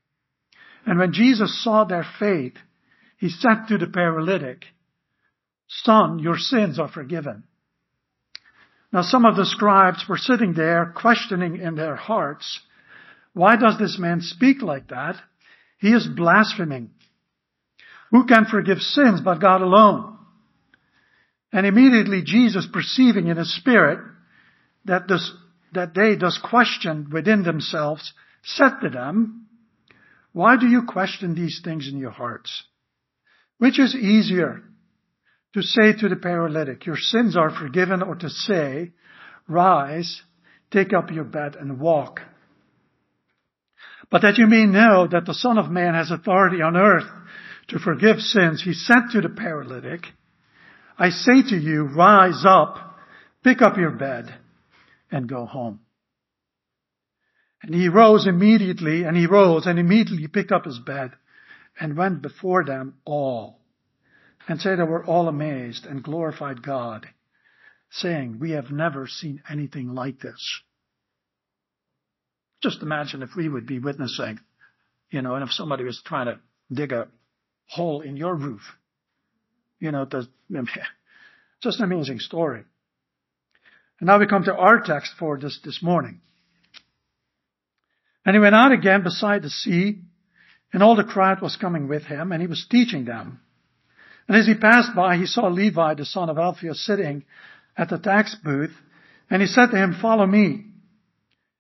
and 0.89 0.99
when 0.99 1.13
Jesus 1.13 1.63
saw 1.63 1.85
their 1.85 2.07
faith, 2.19 2.55
he 3.19 3.29
said 3.29 3.67
to 3.69 3.77
the 3.77 3.89
paralytic, 3.89 4.65
Son, 5.67 6.19
your 6.19 6.39
sins 6.39 6.79
are 6.79 6.89
forgiven. 6.89 7.45
Now 8.91 9.03
some 9.03 9.27
of 9.27 9.37
the 9.37 9.45
scribes 9.45 10.07
were 10.09 10.17
sitting 10.17 10.55
there 10.55 10.95
questioning 10.97 11.61
in 11.61 11.75
their 11.75 11.95
hearts, 11.95 12.61
why 13.35 13.57
does 13.57 13.79
this 13.79 13.99
man 13.99 14.23
speak 14.23 14.63
like 14.63 14.89
that? 14.89 15.17
He 15.79 15.89
is 15.93 16.07
blaspheming. 16.07 16.89
Who 18.11 18.25
can 18.25 18.47
forgive 18.47 18.79
sins 18.79 19.21
but 19.21 19.43
God 19.43 19.61
alone? 19.61 20.17
And 21.53 21.67
immediately 21.67 22.23
Jesus, 22.25 22.67
perceiving 22.73 23.27
in 23.27 23.37
his 23.37 23.55
spirit 23.55 23.99
that, 24.87 25.07
this, 25.07 25.31
that 25.75 25.93
they 25.93 26.17
thus 26.17 26.41
questioned 26.43 27.13
within 27.13 27.43
themselves, 27.43 28.15
said 28.43 28.81
to 28.81 28.89
them, 28.89 29.49
Why 30.39 30.57
do 30.57 30.69
you 30.69 30.83
question 30.83 31.35
these 31.35 31.61
things 31.65 31.89
in 31.89 31.99
your 31.99 32.13
hearts? 32.13 32.63
Which 33.57 33.81
is 33.81 33.97
easier, 33.97 34.63
to 35.55 35.63
say 35.63 35.95
to 35.95 36.09
the 36.09 36.15
paralytic, 36.15 36.87
Your 36.87 36.97
sins 36.97 37.37
are 37.37 37.51
forgiven, 37.51 38.05
or 38.05 38.15
to 38.15 38.31
say, 38.31 38.93
Rise, 39.49 40.23
take 40.71 40.93
up 40.93 41.11
your 41.11 41.25
bed 41.25 41.57
and 41.57 41.81
walk. 41.81 42.21
But 44.13 44.23
that 44.23 44.39
you 44.39 44.47
may 44.47 44.65
know 44.65 45.09
that 45.09 45.27
the 45.27 45.35
Son 45.35 45.59
of 45.59 45.73
Man 45.73 45.95
has 45.95 46.13
authority 46.13 46.63
on 46.63 46.77
earth 46.77 47.11
to 47.71 47.81
forgive 47.81 48.21
sins, 48.21 48.63
he 48.63 48.75
said 48.75 49.09
to 49.11 49.21
the 49.21 49.31
paralytic, 49.31 50.07
I 50.97 51.11
say 51.11 51.43
to 51.51 51.57
you, 51.57 51.83
rise 51.83 52.45
up, 52.47 52.77
pick 53.43 53.61
up 53.61 53.77
your 53.77 53.91
bed, 53.91 54.33
and 55.11 55.29
go 55.29 55.47
home. 55.47 55.81
And 57.63 57.75
he 57.75 57.89
rose 57.89 58.27
immediately, 58.27 59.05
and 59.05 59.17
he 59.17 59.27
rose 59.27 59.67
and 59.67 59.79
immediately 59.79 60.29
picked 60.29 60.53
up 60.53 60.65
his 60.65 60.79
bed 60.79 61.13
and 61.81 61.97
went 61.97 62.23
before 62.23 62.65
them 62.65 62.95
all 63.05 63.59
and 64.49 64.61
said 64.61 64.79
they 64.79 64.85
were 64.85 65.05
all 65.05 65.29
amazed 65.29 65.85
and 65.85 66.03
glorified 66.03 66.63
God, 66.63 67.07
saying, 67.91 68.39
We 68.39 68.53
have 68.53 68.71
never 68.71 69.07
seen 69.07 69.43
anything 69.49 69.95
like 69.95 70.21
this. 70.21 70.61
Just 72.63 72.83
imagine 72.83 73.23
if 73.23 73.31
we 73.37 73.49
would 73.49 73.67
be 73.67 73.79
witnessing, 73.79 74.41
you 75.11 75.23
know, 75.23 75.35
and 75.35 75.45
if 75.45 75.53
somebody 75.53 75.85
was 75.85 76.03
trying 76.05 76.27
to 76.27 76.41
dig 76.73 76.93
a 76.93 77.09
hole 77.67 78.01
in 78.01 78.17
your 78.17 78.35
roof, 78.35 78.63
you 79.79 79.93
know, 79.93 80.05
the, 80.05 80.27
just 81.63 81.79
an 81.79 81.85
amazing 81.93 82.19
story. 82.19 82.65
And 84.01 84.07
now 84.07 84.19
we 84.19 84.27
come 84.27 84.45
to 84.45 84.55
our 84.55 84.81
text 84.81 85.13
for 85.19 85.39
this, 85.39 85.61
this 85.65 85.83
morning. 85.83 86.21
And 88.25 88.35
he 88.35 88.41
went 88.41 88.55
out 88.55 88.73
again 88.73 89.03
beside 89.03 89.43
the 89.43 89.51
sea, 89.51 90.01
and 90.73 90.83
all 90.83 90.97
the 90.97 91.05
crowd 91.05 91.41
was 91.41 91.57
coming 91.57 91.89
with 91.89 92.05
him, 92.05 92.33
and 92.33 92.41
he 92.41 92.47
was 92.47 92.67
teaching 92.71 93.05
them. 93.05 93.41
And 94.27 94.37
as 94.37 94.47
he 94.47 94.55
passed 94.55 94.95
by, 94.95 95.17
he 95.17 95.27
saw 95.27 95.49
Levi, 95.49 95.95
the 95.95 96.05
son 96.05 96.29
of 96.29 96.39
Alphaeus, 96.39 96.85
sitting 96.85 97.25
at 97.77 97.89
the 97.89 97.99
tax 97.99 98.37
booth, 98.45 98.75
and 99.31 99.41
he 99.41 99.49
said 99.49 99.69
to 99.69 99.77
him, 99.77 99.97
follow 100.01 100.27
me. 100.27 100.67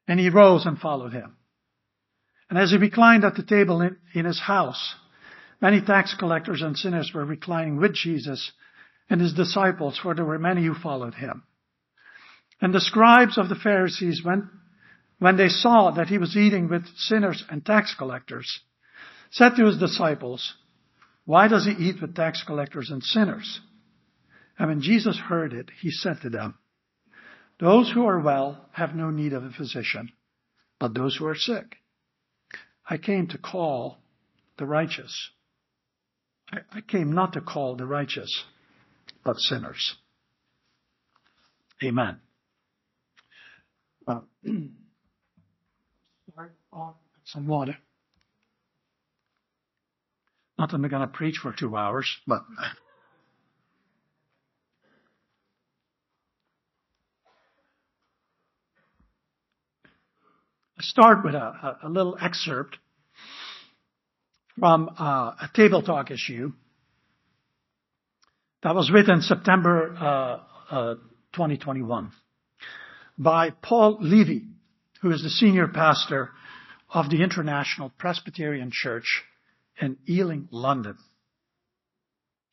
And 0.06 0.18
he 0.18 0.30
rose 0.30 0.66
and 0.66 0.78
followed 0.78 1.12
him. 1.12 1.36
And 2.50 2.58
as 2.58 2.70
he 2.70 2.78
reclined 2.78 3.24
at 3.24 3.34
the 3.34 3.42
table 3.42 3.82
in, 3.82 3.96
in 4.14 4.24
his 4.24 4.40
house, 4.40 4.94
many 5.60 5.82
tax 5.82 6.14
collectors 6.18 6.62
and 6.62 6.76
sinners 6.76 7.12
were 7.14 7.24
reclining 7.24 7.76
with 7.76 7.94
Jesus 7.94 8.52
and 9.10 9.20
his 9.20 9.34
disciples, 9.34 9.98
for 9.98 10.14
there 10.14 10.24
were 10.24 10.38
many 10.38 10.64
who 10.64 10.74
followed 10.74 11.14
him. 11.14 11.42
And 12.60 12.74
the 12.74 12.80
scribes 12.80 13.38
of 13.38 13.48
the 13.48 13.54
Pharisees, 13.54 14.22
when, 14.24 14.50
when 15.18 15.36
they 15.36 15.48
saw 15.48 15.90
that 15.92 16.08
he 16.08 16.18
was 16.18 16.36
eating 16.36 16.68
with 16.68 16.86
sinners 16.96 17.44
and 17.50 17.64
tax 17.64 17.94
collectors, 17.96 18.60
said 19.30 19.56
to 19.56 19.66
his 19.66 19.78
disciples, 19.78 20.54
Why 21.24 21.48
does 21.48 21.66
he 21.66 21.72
eat 21.72 22.00
with 22.00 22.14
tax 22.14 22.42
collectors 22.46 22.90
and 22.90 23.02
sinners? 23.02 23.60
And 24.58 24.68
when 24.68 24.80
Jesus 24.80 25.18
heard 25.18 25.52
it, 25.52 25.70
he 25.80 25.90
said 25.90 26.18
to 26.22 26.30
them, 26.30 26.56
Those 27.60 27.90
who 27.92 28.06
are 28.06 28.20
well 28.20 28.68
have 28.72 28.94
no 28.94 29.10
need 29.10 29.32
of 29.32 29.44
a 29.44 29.50
physician, 29.50 30.10
but 30.78 30.94
those 30.94 31.16
who 31.16 31.26
are 31.26 31.36
sick. 31.36 31.76
I 32.88 32.96
came 32.96 33.26
to 33.28 33.38
call 33.38 33.98
the 34.56 34.66
righteous. 34.66 35.30
I, 36.50 36.80
came 36.80 37.12
not 37.12 37.34
to 37.34 37.42
call 37.42 37.76
the 37.76 37.86
righteous, 37.86 38.44
but 39.22 39.36
sinners. 39.36 39.96
Amen. 41.84 42.20
Uh, 46.72 46.92
some 47.24 47.46
water. 47.46 47.76
Not 50.58 50.70
that 50.70 50.76
I'm 50.76 50.88
going 50.88 51.02
to 51.02 51.08
preach 51.08 51.36
for 51.42 51.52
two 51.52 51.76
hours, 51.76 52.08
but. 52.26 52.42
I 60.78 60.82
start 60.82 61.24
with 61.24 61.34
a, 61.34 61.78
a 61.84 61.88
little 61.88 62.16
excerpt 62.20 62.76
from 64.58 64.90
uh, 64.98 65.32
a 65.40 65.50
table 65.54 65.82
talk 65.82 66.10
issue 66.10 66.52
that 68.62 68.74
was 68.74 68.90
written 68.90 69.22
September 69.22 69.94
uh, 69.96 70.74
uh, 70.74 70.94
2021 71.32 72.12
by 73.16 73.50
Paul 73.50 73.98
Levy, 74.00 74.44
who 75.02 75.10
is 75.10 75.22
the 75.22 75.30
senior 75.30 75.68
pastor 75.68 76.30
of 76.90 77.10
the 77.10 77.22
International 77.22 77.92
Presbyterian 77.98 78.70
Church 78.72 79.22
in 79.80 79.96
Ealing, 80.08 80.48
London. 80.50 80.96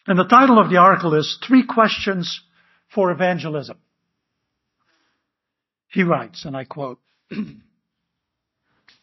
And 0.07 0.19
the 0.19 0.25
title 0.25 0.59
of 0.59 0.69
the 0.69 0.77
article 0.77 1.15
is 1.15 1.39
Three 1.47 1.65
Questions 1.65 2.41
for 2.93 3.11
Evangelism. 3.11 3.77
He 5.87 6.03
writes, 6.03 6.45
and 6.45 6.55
I 6.55 6.65
quote, 6.65 6.99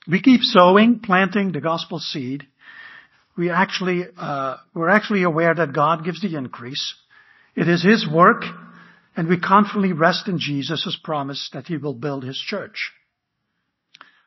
We 0.07 0.21
keep 0.21 0.43
sowing, 0.43 1.01
planting 1.01 1.53
the 1.53 1.61
gospel 1.61 1.99
seed, 1.99 2.47
we 3.37 3.51
actually, 3.51 4.05
uh, 4.19 4.57
we're 4.75 4.91
actually 4.91 5.23
aware 5.23 5.55
that 5.55 5.73
God 5.73 6.05
gives 6.05 6.21
the 6.21 6.37
increase. 6.37 6.95
It 7.57 7.69
is 7.69 7.83
His 7.83 8.07
work, 8.07 8.43
and 9.17 9.29
we 9.29 9.39
confidently 9.41 9.93
rest 9.93 10.29
in 10.29 10.39
Jesus' 10.39 10.99
promise 11.03 11.49
that 11.53 11.67
He 11.67 11.79
will 11.79 11.95
build 11.95 12.25
His 12.25 12.37
church. 12.37 12.93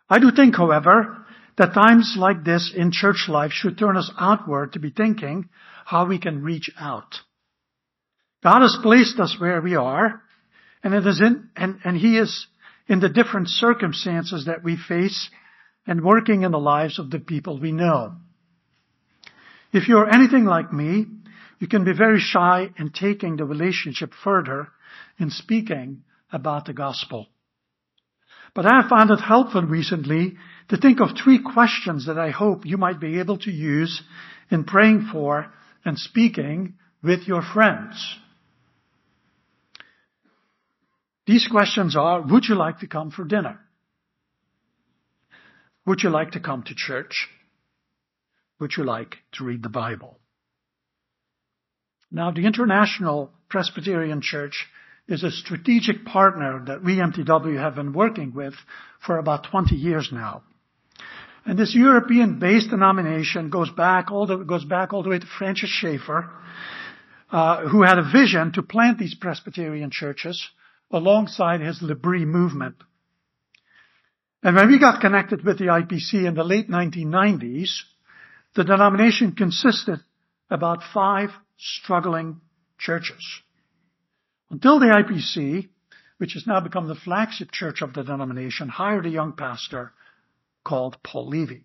I 0.10 0.20
do 0.20 0.32
think, 0.32 0.56
however, 0.56 1.26
that 1.58 1.74
times 1.74 2.16
like 2.18 2.44
this 2.44 2.74
in 2.76 2.92
church 2.92 3.26
life 3.28 3.52
should 3.52 3.78
turn 3.78 3.98
us 3.98 4.12
outward 4.20 4.74
to 4.74 4.80
be 4.80 4.90
thinking 4.90 5.50
how 5.86 6.06
we 6.06 6.20
can 6.20 6.44
reach 6.44 6.70
out. 6.80 7.16
God 8.44 8.62
has 8.62 8.78
placed 8.84 9.20
us 9.20 9.38
where 9.40 9.62
we 9.62 9.76
are, 9.76 10.22
and 10.84 10.94
it 10.94 11.08
is 11.08 11.22
in, 11.22 11.50
and, 11.56 11.80
and 11.84 11.98
He 11.98 12.18
is 12.18 12.48
in 12.88 13.00
the 13.00 13.10
different 13.10 13.50
circumstances 13.50 14.46
that 14.46 14.64
we 14.64 14.78
face 14.78 15.30
and 15.88 16.04
working 16.04 16.44
in 16.44 16.52
the 16.52 16.60
lives 16.60 17.00
of 17.00 17.10
the 17.10 17.20
people 17.20 17.60
we 17.60 17.72
know. 17.72 18.16
If 19.72 19.88
you're 19.88 20.10
anything 20.10 20.46
like 20.46 20.72
me, 20.72 21.06
you 21.60 21.68
can 21.68 21.84
be 21.84 21.94
very 21.94 22.20
shy 22.20 22.70
in 22.78 22.92
taking 22.92 23.38
the 23.38 23.46
relationship 23.46 24.12
further 24.24 24.68
in 25.18 25.30
speaking 25.30 26.04
about 26.32 26.66
the 26.66 26.74
gospel. 26.74 27.28
But 28.56 28.66
I 28.66 28.88
found 28.90 29.12
it 29.12 29.20
helpful 29.20 29.62
recently 29.62 30.38
to 30.70 30.78
think 30.78 31.00
of 31.00 31.10
three 31.16 31.40
questions 31.40 32.08
that 32.08 32.18
I 32.18 32.32
hope 32.32 32.66
you 32.66 32.78
might 32.78 33.00
be 33.00 33.20
able 33.20 33.38
to 33.40 33.52
use 33.52 34.02
in 34.50 34.64
praying 34.64 35.10
for 35.12 35.54
and 35.84 36.00
speaking 36.00 36.76
with 37.04 37.28
your 37.28 37.44
friends. 37.44 38.18
These 41.28 41.48
questions 41.52 41.96
are, 41.96 42.22
would 42.22 42.46
you 42.46 42.56
like 42.56 42.80
to 42.80 42.88
come 42.88 43.12
for 43.12 43.26
dinner? 43.26 43.60
Would 45.86 46.02
you 46.02 46.10
like 46.10 46.32
to 46.32 46.40
come 46.40 46.64
to 46.64 46.74
church? 46.76 47.28
would 48.60 48.72
you 48.78 48.84
like 48.84 49.18
to 49.34 49.44
read 49.44 49.64
the 49.64 49.70
Bible? 49.70 50.18
Now, 52.12 52.32
the 52.32 52.46
International 52.46 53.32
Presbyterian 53.50 54.22
Church 54.22 54.68
is 55.08 55.24
a 55.24 55.32
strategic 55.32 56.06
partner 56.06 56.64
that 56.68 56.84
we 56.84 56.98
MTW 56.98 57.58
have 57.58 57.76
been 57.76 57.94
working 57.94 58.34
with 58.34 58.56
for 59.06 59.18
about 59.18 59.48
20 59.50 59.76
years 59.76 60.10
now. 60.12 60.44
And 61.46 61.60
this 61.60 61.76
European-based 61.76 62.72
denomination 62.72 63.52
goes 63.52 63.70
back 63.70 64.10
all 64.12 64.26
the, 64.26 64.38
goes 64.38 64.66
back 64.66 64.94
all 64.94 65.04
the 65.04 65.10
way 65.10 65.20
to 65.20 65.28
Francis 65.38 65.70
Schaeffer, 65.70 66.32
uh, 67.32 67.68
who 67.68 67.84
had 67.84 68.00
a 68.00 68.12
vision 68.12 68.52
to 68.54 68.64
plant 68.64 68.98
these 68.98 69.14
Presbyterian 69.14 69.92
churches 69.92 70.50
alongside 70.92 71.62
his 71.62 71.82
L'Abri 71.84 72.26
movement. 72.26 72.76
And 74.42 74.56
when 74.56 74.70
we 74.70 74.80
got 74.80 75.02
connected 75.02 75.44
with 75.44 75.60
the 75.60 75.66
IPC 75.66 76.26
in 76.26 76.34
the 76.34 76.44
late 76.44 76.70
1990s, 76.70 77.70
the 78.56 78.64
denomination 78.64 79.34
consisted 79.34 80.00
about 80.50 80.82
five 80.94 81.30
struggling 81.58 82.42
churches. 82.80 83.24
Until 84.50 84.80
the 84.80 84.86
IPC, 84.86 85.70
which 86.18 86.34
has 86.34 86.48
now 86.48 86.60
become 86.60 86.88
the 86.88 86.96
flagship 86.96 87.52
church 87.52 87.82
of 87.82 87.94
the 87.94 88.04
denomination, 88.04 88.70
hired 88.70 89.06
a 89.06 89.10
young 89.10 89.34
pastor 89.34 89.92
called 90.64 90.98
Paul 91.04 91.30
Levy. 91.30 91.64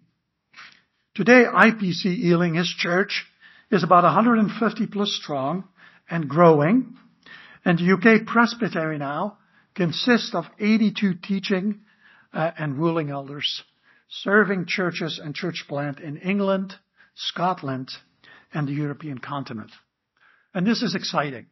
Today, 1.15 1.45
IPC 1.45 2.07
Ealing, 2.19 2.55
his 2.55 2.69
church, 2.69 3.27
is 3.71 3.85
about 3.85 4.05
150 4.05 4.87
plus 4.87 5.13
strong 5.23 5.65
and 6.09 6.29
growing. 6.29 6.97
And 7.65 7.79
the 7.79 7.93
UK 7.93 8.27
Presbytery 8.27 8.99
now 8.99 9.39
consists 9.75 10.35
of 10.35 10.45
82 10.59 11.15
teaching 11.23 11.81
uh, 12.33 12.51
and 12.59 12.79
ruling 12.79 13.11
elders 13.11 13.63
serving 14.11 14.67
churches 14.67 15.21
and 15.23 15.35
church 15.35 15.65
plant 15.69 16.01
in 16.01 16.17
England, 16.17 16.75
Scotland, 17.15 17.91
and 18.53 18.67
the 18.67 18.73
European 18.73 19.19
continent. 19.19 19.71
And 20.53 20.67
this 20.67 20.83
is 20.83 20.95
exciting. 20.95 21.47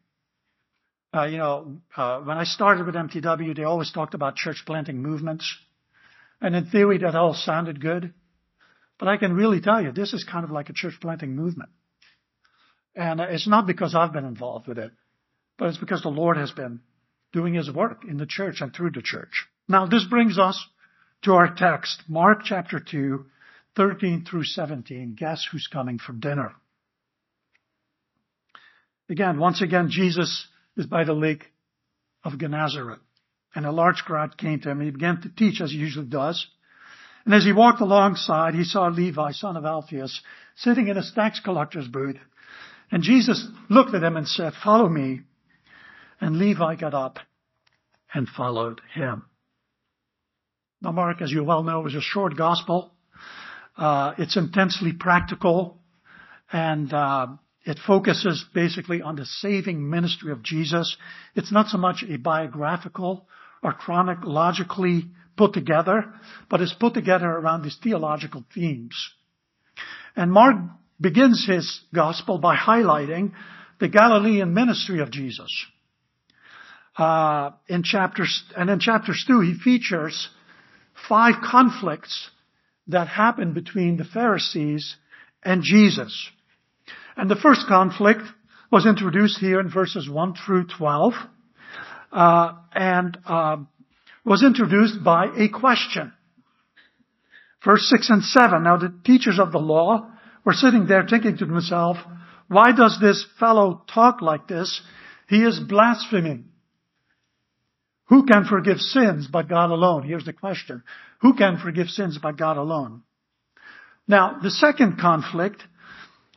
Uh, 1.14 1.24
you 1.24 1.38
know, 1.38 1.78
uh, 1.96 2.20
when 2.20 2.36
I 2.36 2.44
started 2.44 2.84
with 2.84 2.94
MTW, 2.94 3.56
they 3.56 3.64
always 3.64 3.90
talked 3.90 4.14
about 4.14 4.36
church 4.36 4.62
planting 4.66 5.02
movements. 5.02 5.56
And 6.40 6.54
in 6.54 6.66
theory, 6.66 6.98
that 6.98 7.14
all 7.14 7.34
sounded 7.34 7.80
good. 7.80 8.12
But 8.98 9.08
I 9.08 9.16
can 9.16 9.34
really 9.34 9.60
tell 9.60 9.82
you, 9.82 9.92
this 9.92 10.12
is 10.12 10.24
kind 10.24 10.44
of 10.44 10.50
like 10.50 10.68
a 10.68 10.74
church 10.74 10.94
planting 11.00 11.34
movement. 11.34 11.70
And 12.94 13.20
it's 13.20 13.48
not 13.48 13.66
because 13.66 13.94
I've 13.94 14.12
been 14.12 14.24
involved 14.24 14.66
with 14.66 14.78
it, 14.78 14.90
but 15.56 15.68
it's 15.68 15.78
because 15.78 16.02
the 16.02 16.08
Lord 16.08 16.36
has 16.36 16.50
been 16.50 16.80
doing 17.32 17.54
His 17.54 17.70
work 17.70 18.02
in 18.08 18.16
the 18.16 18.26
church 18.26 18.60
and 18.60 18.74
through 18.74 18.90
the 18.90 19.02
church. 19.02 19.46
Now, 19.68 19.86
this 19.86 20.04
brings 20.04 20.38
us 20.38 20.62
to 21.22 21.32
our 21.32 21.54
text, 21.54 22.02
Mark 22.08 22.40
chapter 22.44 22.80
2, 22.80 23.24
13 23.76 24.26
through 24.28 24.44
17. 24.44 25.14
Guess 25.16 25.46
who's 25.50 25.68
coming 25.72 25.98
for 25.98 26.12
dinner? 26.12 26.52
Again, 29.08 29.38
once 29.38 29.62
again, 29.62 29.88
Jesus 29.90 30.46
is 30.78 30.86
by 30.86 31.04
the 31.04 31.12
lake 31.12 31.44
of 32.24 32.38
Gennesaret. 32.38 33.00
And 33.54 33.66
a 33.66 33.72
large 33.72 34.04
crowd 34.04 34.38
came 34.38 34.60
to 34.60 34.70
him 34.70 34.78
and 34.78 34.86
he 34.86 34.92
began 34.92 35.20
to 35.22 35.28
teach 35.28 35.60
as 35.60 35.70
he 35.70 35.78
usually 35.78 36.06
does. 36.06 36.46
And 37.24 37.34
as 37.34 37.44
he 37.44 37.52
walked 37.52 37.80
alongside, 37.80 38.54
he 38.54 38.64
saw 38.64 38.86
Levi, 38.86 39.32
son 39.32 39.56
of 39.56 39.64
Alphaeus, 39.64 40.22
sitting 40.56 40.88
in 40.88 40.96
a 40.96 41.02
tax 41.14 41.40
collector's 41.40 41.88
booth. 41.88 42.16
And 42.90 43.02
Jesus 43.02 43.46
looked 43.68 43.94
at 43.94 44.02
him 44.02 44.16
and 44.16 44.26
said, 44.26 44.52
follow 44.64 44.88
me. 44.88 45.20
And 46.20 46.38
Levi 46.38 46.76
got 46.76 46.94
up 46.94 47.18
and 48.14 48.28
followed 48.28 48.80
him. 48.94 49.24
Now 50.80 50.92
Mark, 50.92 51.20
as 51.20 51.30
you 51.30 51.44
well 51.44 51.62
know, 51.64 51.86
is 51.86 51.94
a 51.94 52.00
short 52.00 52.36
gospel. 52.36 52.92
Uh, 53.76 54.14
it's 54.18 54.36
intensely 54.36 54.92
practical 54.92 55.78
and 56.52 56.92
uh, 56.92 57.26
it 57.68 57.78
focuses 57.86 58.46
basically 58.54 59.02
on 59.02 59.16
the 59.16 59.26
saving 59.26 59.90
ministry 59.90 60.32
of 60.32 60.42
Jesus. 60.42 60.96
It's 61.34 61.52
not 61.52 61.66
so 61.66 61.76
much 61.76 62.02
a 62.08 62.16
biographical 62.16 63.28
or 63.62 63.74
chronologically 63.74 65.04
put 65.36 65.52
together, 65.52 66.06
but 66.48 66.62
it's 66.62 66.72
put 66.72 66.94
together 66.94 67.26
around 67.26 67.62
these 67.62 67.76
theological 67.84 68.42
themes. 68.54 68.96
And 70.16 70.32
Mark 70.32 70.56
begins 70.98 71.46
his 71.46 71.82
gospel 71.94 72.38
by 72.38 72.56
highlighting 72.56 73.32
the 73.80 73.88
Galilean 73.88 74.54
ministry 74.54 75.00
of 75.00 75.10
Jesus. 75.10 75.52
Uh, 76.96 77.50
in 77.68 77.82
chapters, 77.82 78.44
and 78.56 78.70
in 78.70 78.80
chapters 78.80 79.22
two, 79.28 79.40
he 79.40 79.52
features 79.52 80.30
five 81.06 81.34
conflicts 81.44 82.30
that 82.86 83.08
happened 83.08 83.52
between 83.52 83.98
the 83.98 84.04
Pharisees 84.04 84.96
and 85.44 85.62
Jesus. 85.62 86.30
And 87.18 87.28
the 87.28 87.36
first 87.36 87.66
conflict 87.66 88.22
was 88.70 88.86
introduced 88.86 89.38
here 89.40 89.58
in 89.58 89.68
verses 89.68 90.08
1 90.08 90.34
through 90.46 90.68
12, 90.78 91.14
uh, 92.12 92.52
and 92.72 93.18
uh, 93.26 93.56
was 94.24 94.44
introduced 94.44 95.02
by 95.02 95.26
a 95.36 95.48
question. 95.48 96.12
Verse 97.64 97.88
6 97.90 98.10
and 98.10 98.22
7. 98.22 98.62
Now 98.62 98.76
the 98.76 98.94
teachers 99.04 99.40
of 99.40 99.50
the 99.50 99.58
law 99.58 100.08
were 100.44 100.52
sitting 100.52 100.86
there 100.86 101.04
thinking 101.10 101.36
to 101.38 101.44
themselves, 101.44 101.98
why 102.46 102.70
does 102.70 102.98
this 103.00 103.26
fellow 103.40 103.82
talk 103.92 104.22
like 104.22 104.46
this? 104.46 104.80
He 105.28 105.42
is 105.42 105.58
blaspheming. 105.58 106.44
Who 108.10 108.26
can 108.26 108.44
forgive 108.44 108.78
sins 108.78 109.26
but 109.26 109.48
God 109.48 109.70
alone? 109.70 110.04
Here's 110.04 110.24
the 110.24 110.32
question. 110.32 110.84
Who 111.20 111.34
can 111.34 111.58
forgive 111.58 111.88
sins 111.88 112.16
but 112.22 112.36
God 112.36 112.56
alone? 112.58 113.02
Now, 114.06 114.38
the 114.40 114.52
second 114.52 114.98
conflict 115.00 115.64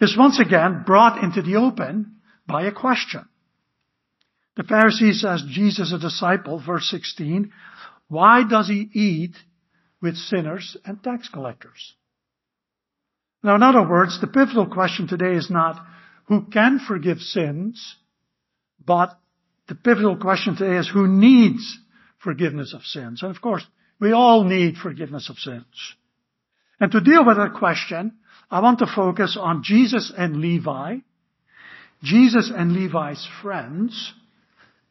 is 0.02 0.18
once 0.18 0.40
again 0.40 0.84
brought 0.86 1.24
into 1.24 1.42
the 1.42 1.56
open 1.56 2.18
by 2.48 2.64
a 2.64 2.72
question. 2.72 3.26
The 4.58 4.64
Pharisees 4.64 5.24
asked 5.24 5.48
Jesus, 5.48 5.94
a 5.94 6.00
disciple, 6.00 6.62
verse 6.64 6.90
16, 6.90 7.52
why 8.08 8.44
does 8.44 8.68
he 8.68 8.90
eat 8.94 9.36
with 10.02 10.18
sinners 10.18 10.76
and 10.84 11.02
tax 11.02 11.30
collectors? 11.30 11.96
Now, 13.44 13.56
in 13.56 13.64
other 13.64 13.88
words, 13.88 14.20
the 14.20 14.28
pivotal 14.28 14.68
question 14.68 15.08
today 15.08 15.36
is 15.36 15.50
not 15.50 15.84
who 16.26 16.46
can 16.48 16.80
forgive 16.80 17.20
sins, 17.20 17.96
but 18.86 19.18
the 19.68 19.76
pivotal 19.76 20.18
question 20.18 20.56
today 20.56 20.78
is 20.78 20.90
who 20.90 21.08
needs 21.08 21.80
forgiveness 22.20 22.74
of 22.74 22.84
sins. 22.84 23.24
And 23.24 23.34
of 23.34 23.42
course, 23.42 23.66
we 24.00 24.12
all 24.12 24.44
need 24.44 24.78
forgiveness 24.78 25.30
of 25.30 25.38
sins. 25.38 25.96
And 26.80 26.92
to 26.92 27.02
deal 27.02 27.26
with 27.26 27.38
that 27.38 27.54
question, 27.54 28.18
I 28.52 28.60
want 28.60 28.80
to 28.80 28.86
focus 28.86 29.38
on 29.40 29.64
Jesus 29.64 30.12
and 30.16 30.42
Levi, 30.42 30.98
Jesus 32.04 32.52
and 32.54 32.74
Levi's 32.74 33.26
friends, 33.42 34.14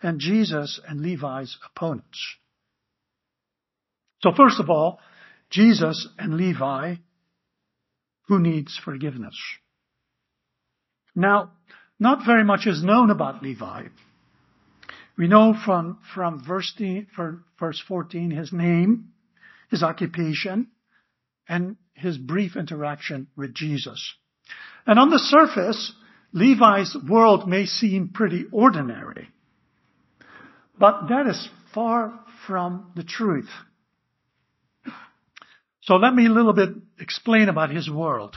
and 0.02 0.18
Jesus 0.18 0.80
and 0.88 1.02
Levi's 1.02 1.58
opponents. 1.66 2.36
So 4.22 4.32
first 4.34 4.60
of 4.60 4.70
all, 4.70 4.98
Jesus 5.50 6.08
and 6.18 6.38
Levi, 6.38 6.94
who 8.28 8.38
needs 8.38 8.80
forgiveness. 8.82 9.36
Now, 11.14 11.52
not 11.98 12.24
very 12.24 12.44
much 12.44 12.66
is 12.66 12.82
known 12.82 13.10
about 13.10 13.42
Levi. 13.42 13.88
We 15.18 15.28
know 15.28 15.54
from, 15.66 15.98
from 16.14 16.42
verse, 16.46 16.72
verse 17.58 17.82
14 17.86 18.30
his 18.30 18.54
name, 18.54 19.10
his 19.70 19.82
occupation, 19.82 20.68
and 21.50 21.76
his 21.94 22.16
brief 22.16 22.56
interaction 22.56 23.26
with 23.36 23.52
Jesus. 23.52 24.14
And 24.86 24.98
on 25.00 25.10
the 25.10 25.18
surface, 25.18 25.92
Levi's 26.32 26.96
world 27.08 27.48
may 27.48 27.66
seem 27.66 28.10
pretty 28.14 28.44
ordinary. 28.52 29.28
But 30.78 31.08
that 31.08 31.26
is 31.26 31.48
far 31.74 32.20
from 32.46 32.92
the 32.94 33.02
truth. 33.02 33.50
So 35.82 35.96
let 35.96 36.14
me 36.14 36.26
a 36.26 36.30
little 36.30 36.52
bit 36.52 36.70
explain 37.00 37.48
about 37.48 37.70
his 37.70 37.90
world. 37.90 38.36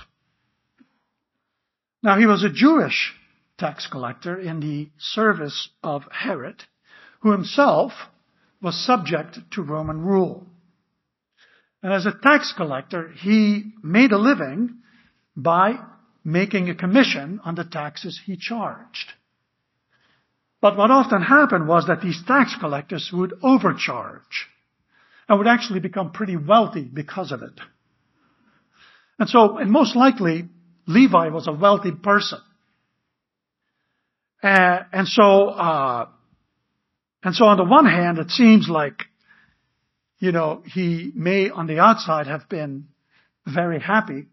Now 2.01 2.17
he 2.17 2.25
was 2.25 2.43
a 2.43 2.49
Jewish 2.49 3.13
tax 3.59 3.87
collector 3.89 4.39
in 4.39 4.59
the 4.59 4.89
service 4.97 5.69
of 5.83 6.01
Herod, 6.11 6.63
who 7.19 7.31
himself 7.31 7.91
was 8.59 8.85
subject 8.85 9.37
to 9.51 9.61
Roman 9.61 10.01
rule. 10.01 10.47
And 11.83 11.91
as 11.91 12.05
a 12.05 12.13
tax 12.13 12.53
collector, 12.55 13.09
he 13.09 13.73
made 13.83 14.13
a 14.13 14.17
living 14.17 14.77
by 15.35 15.75
making 16.23 16.69
a 16.69 16.75
commission 16.75 17.41
on 17.43 17.55
the 17.55 17.65
taxes 17.65 18.19
he 18.25 18.37
charged. 18.37 19.11
But 20.61 20.77
what 20.77 20.91
often 20.91 21.21
happened 21.21 21.67
was 21.67 21.87
that 21.87 22.01
these 22.01 22.23
tax 22.25 22.55
collectors 22.57 23.11
would 23.11 23.33
overcharge 23.43 24.47
and 25.27 25.37
would 25.37 25.47
actually 25.47 25.81
become 25.81 26.11
pretty 26.11 26.37
wealthy 26.37 26.83
because 26.83 27.33
of 27.33 27.43
it. 27.43 27.59
And 29.19 29.27
so, 29.27 29.57
and 29.57 29.69
most 29.69 29.93
likely, 29.93 30.45
Levi 30.87 31.27
was 31.29 31.47
a 31.47 31.51
wealthy 31.51 31.91
person. 31.91 32.39
Uh, 34.41 34.79
and 34.93 35.07
so, 35.07 35.49
uh, 35.49 36.07
and 37.23 37.35
so 37.35 37.45
on 37.45 37.57
the 37.57 37.65
one 37.65 37.85
hand, 37.85 38.19
it 38.19 38.29
seems 38.29 38.69
like 38.69 39.03
you 40.23 40.31
know, 40.31 40.63
he 40.65 41.11
may 41.13 41.49
on 41.49 41.67
the 41.67 41.79
outside 41.79 42.27
have 42.27 42.47
been 42.47 42.87
very 43.45 43.77
happy, 43.77 44.27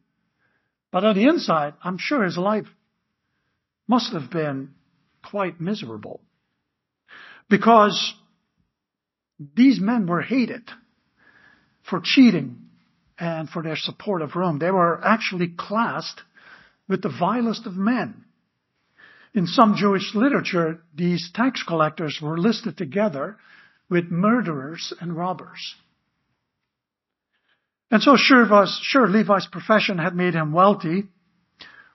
but 0.93 1.03
on 1.05 1.17
the 1.17 1.25
inside, 1.25 1.75
I'm 1.83 1.99
sure 1.99 2.23
his 2.23 2.39
life 2.39 2.69
must 3.89 4.13
have 4.13 4.31
been 4.31 4.75
quite 5.29 5.61
miserable. 5.61 6.21
Because 7.49 8.15
these 9.57 9.81
men 9.81 10.07
were 10.07 10.23
hated 10.23 10.63
for 11.83 12.01
cheating 12.01 12.69
and 13.19 13.51
for 13.51 13.61
their 13.61 13.75
support 13.75 14.23
of 14.23 14.37
Rome. 14.37 14.61
They 14.61 14.71
were 14.71 15.05
actually 15.05 15.53
classed 15.59 16.23
with 16.89 17.03
the 17.03 17.13
vilest 17.19 17.67
of 17.67 17.75
men. 17.75 18.27
In 19.35 19.49
some 19.49 19.75
Jewish 19.75 20.15
literature, 20.15 20.83
these 20.95 21.33
tax 21.35 21.65
collectors 21.65 22.21
were 22.23 22.39
listed 22.39 22.79
together 22.79 23.39
with 23.91 24.11
murderers 24.11 24.95
and 25.01 25.17
robbers. 25.17 25.75
And 27.91 28.01
so 28.01 28.15
sure, 28.17 28.49
was, 28.49 28.79
sure 28.83 29.09
Levi's 29.09 29.49
profession 29.51 29.99
had 29.99 30.15
made 30.15 30.35
him 30.35 30.53
wealthy 30.53 31.09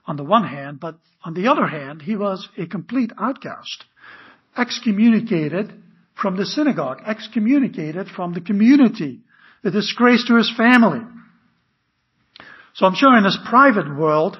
on 0.06 0.16
the 0.16 0.24
one 0.24 0.44
hand, 0.44 0.78
but 0.78 0.98
on 1.24 1.34
the 1.34 1.48
other 1.48 1.66
hand, 1.66 2.02
he 2.02 2.16
was 2.16 2.48
a 2.58 2.66
complete 2.66 3.10
outcast, 3.18 3.84
excommunicated 4.56 5.72
from 6.20 6.36
the 6.36 6.46
synagogue, 6.46 7.00
excommunicated 7.06 8.08
from 8.08 8.34
the 8.34 8.40
community, 8.40 9.20
a 9.64 9.70
disgrace 9.70 10.24
to 10.26 10.36
his 10.36 10.52
family. 10.54 11.00
So 12.74 12.86
I'm 12.86 12.94
sure 12.94 13.16
in 13.16 13.24
his 13.24 13.38
private 13.48 13.88
world, 13.96 14.38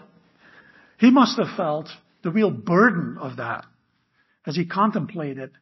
he 0.98 1.10
must 1.10 1.38
have 1.38 1.56
felt 1.56 1.88
the 2.22 2.30
real 2.30 2.50
burden 2.50 3.16
of 3.18 3.38
that 3.38 3.64
as 4.46 4.56
he 4.56 4.66
contemplated 4.66 5.52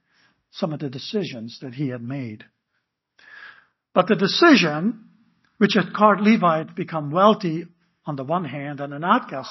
some 0.54 0.72
of 0.72 0.80
the 0.80 0.88
decisions 0.90 1.58
that 1.62 1.74
he 1.74 1.88
had 1.88 2.02
made. 2.02 2.44
But 3.92 4.06
the 4.08 4.16
decision, 4.16 5.04
which 5.58 5.74
had 5.74 5.94
caused 5.94 6.20
Levi 6.20 6.64
to 6.64 6.72
become 6.72 7.10
wealthy 7.10 7.66
on 8.06 8.16
the 8.16 8.24
one 8.24 8.44
hand 8.44 8.80
and 8.80 8.92
an 8.92 9.04
outcast 9.04 9.50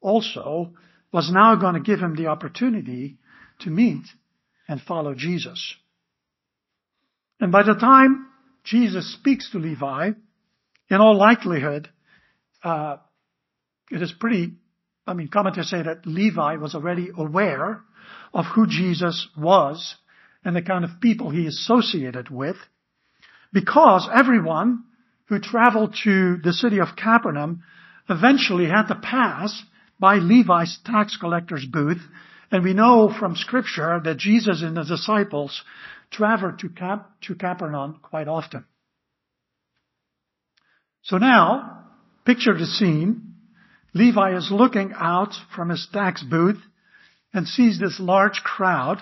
also, 0.00 0.74
was 1.12 1.30
now 1.32 1.56
going 1.56 1.74
to 1.74 1.80
give 1.80 1.98
him 1.98 2.14
the 2.14 2.26
opportunity 2.26 3.18
to 3.60 3.70
meet 3.70 4.04
and 4.68 4.80
follow 4.80 5.14
Jesus. 5.14 5.74
And 7.40 7.52
by 7.52 7.62
the 7.62 7.74
time 7.74 8.26
Jesus 8.64 9.12
speaks 9.14 9.50
to 9.50 9.58
Levi, 9.58 10.10
in 10.88 10.96
all 10.96 11.16
likelihood, 11.16 11.88
uh, 12.62 12.96
it 13.90 14.00
is 14.00 14.12
pretty, 14.12 14.52
I 15.06 15.14
mean, 15.14 15.28
commentators 15.28 15.70
say 15.70 15.82
that 15.82 16.06
Levi 16.06 16.56
was 16.56 16.74
already 16.74 17.10
aware 17.16 17.80
of 18.32 18.44
who 18.54 18.66
Jesus 18.66 19.28
was 19.36 19.96
and 20.44 20.56
the 20.56 20.62
kind 20.62 20.84
of 20.84 21.00
people 21.00 21.30
he 21.30 21.46
associated 21.46 22.30
with, 22.30 22.56
because 23.52 24.08
everyone 24.12 24.84
who 25.26 25.38
traveled 25.38 25.96
to 26.04 26.38
the 26.38 26.52
city 26.52 26.80
of 26.80 26.96
Capernaum 26.96 27.62
eventually 28.08 28.66
had 28.66 28.86
to 28.88 28.94
pass 28.94 29.62
by 29.98 30.16
Levi's 30.16 30.78
tax 30.84 31.16
collector's 31.16 31.64
booth, 31.64 32.00
and 32.50 32.64
we 32.64 32.72
know 32.72 33.14
from 33.16 33.36
scripture 33.36 34.00
that 34.02 34.16
Jesus 34.16 34.62
and 34.62 34.76
the 34.76 34.82
disciples 34.82 35.62
traveled 36.10 36.58
to, 36.60 36.68
Cap- 36.68 37.10
to 37.22 37.34
Capernaum 37.34 38.00
quite 38.02 38.26
often. 38.26 38.64
So 41.02 41.18
now, 41.18 41.84
picture 42.24 42.56
the 42.56 42.66
scene. 42.66 43.34
Levi 43.94 44.36
is 44.36 44.50
looking 44.50 44.92
out 44.96 45.34
from 45.54 45.68
his 45.68 45.86
tax 45.92 46.22
booth 46.22 46.60
and 47.32 47.46
sees 47.46 47.78
this 47.78 48.00
large 48.00 48.42
crowd 48.42 49.00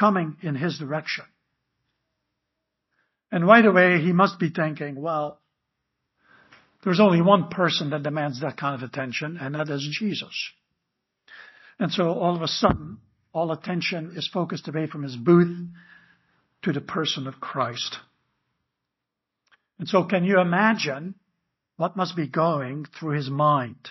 coming 0.00 0.38
in 0.42 0.54
his 0.54 0.78
direction. 0.78 1.24
And 3.30 3.46
right 3.46 3.64
away 3.64 4.00
he 4.00 4.12
must 4.12 4.40
be 4.40 4.48
thinking, 4.48 5.00
well, 5.00 5.38
there's 6.82 7.00
only 7.00 7.20
one 7.20 7.48
person 7.50 7.90
that 7.90 8.02
demands 8.02 8.40
that 8.40 8.56
kind 8.56 8.74
of 8.74 8.88
attention, 8.88 9.36
and 9.38 9.54
that 9.54 9.68
is 9.68 9.86
Jesus. 10.00 10.50
And 11.78 11.92
so 11.92 12.14
all 12.14 12.34
of 12.34 12.40
a 12.40 12.48
sudden, 12.48 12.98
all 13.34 13.52
attention 13.52 14.14
is 14.16 14.28
focused 14.32 14.66
away 14.66 14.86
from 14.86 15.02
his 15.02 15.16
booth 15.16 15.68
to 16.62 16.72
the 16.72 16.80
person 16.80 17.26
of 17.26 17.38
Christ. 17.38 17.98
And 19.78 19.86
so 19.86 20.04
can 20.04 20.24
you 20.24 20.40
imagine 20.40 21.14
what 21.76 21.96
must 21.96 22.16
be 22.16 22.26
going 22.26 22.86
through 22.98 23.16
his 23.16 23.30
mind? 23.30 23.88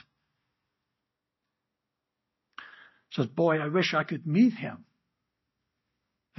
He 3.10 3.22
Says, 3.22 3.28
boy, 3.28 3.60
I 3.60 3.68
wish 3.68 3.94
I 3.94 4.04
could 4.04 4.26
meet 4.26 4.54
him. 4.54 4.86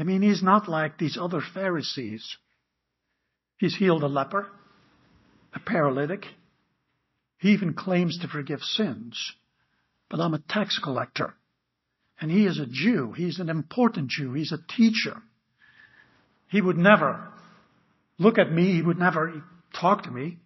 I 0.00 0.04
mean, 0.04 0.22
he's 0.22 0.42
not 0.42 0.66
like 0.66 0.96
these 0.96 1.18
other 1.20 1.42
Pharisees. 1.42 2.38
He's 3.58 3.76
healed 3.76 4.02
a 4.02 4.06
leper, 4.06 4.46
a 5.54 5.60
paralytic. 5.60 6.24
He 7.38 7.50
even 7.50 7.74
claims 7.74 8.18
to 8.20 8.28
forgive 8.28 8.62
sins. 8.62 9.34
But 10.08 10.20
I'm 10.20 10.32
a 10.32 10.38
tax 10.38 10.80
collector. 10.82 11.34
And 12.18 12.30
he 12.30 12.46
is 12.46 12.58
a 12.58 12.66
Jew. 12.66 13.12
He's 13.12 13.40
an 13.40 13.50
important 13.50 14.08
Jew. 14.08 14.32
He's 14.32 14.52
a 14.52 14.74
teacher. 14.74 15.20
He 16.48 16.62
would 16.62 16.78
never 16.78 17.28
look 18.18 18.38
at 18.38 18.50
me. 18.50 18.72
He 18.72 18.82
would 18.82 18.98
never 18.98 19.44
talk 19.78 20.04
to 20.04 20.10
me. 20.10 20.38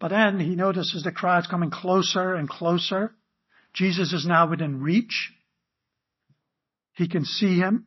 But 0.00 0.08
then 0.08 0.40
he 0.40 0.56
notices 0.56 1.04
the 1.04 1.12
crowds 1.12 1.46
coming 1.46 1.70
closer 1.70 2.34
and 2.34 2.48
closer. 2.48 3.14
Jesus 3.72 4.12
is 4.12 4.26
now 4.26 4.50
within 4.50 4.82
reach. 4.82 5.32
He 6.94 7.08
can 7.08 7.24
see 7.24 7.56
him. 7.58 7.86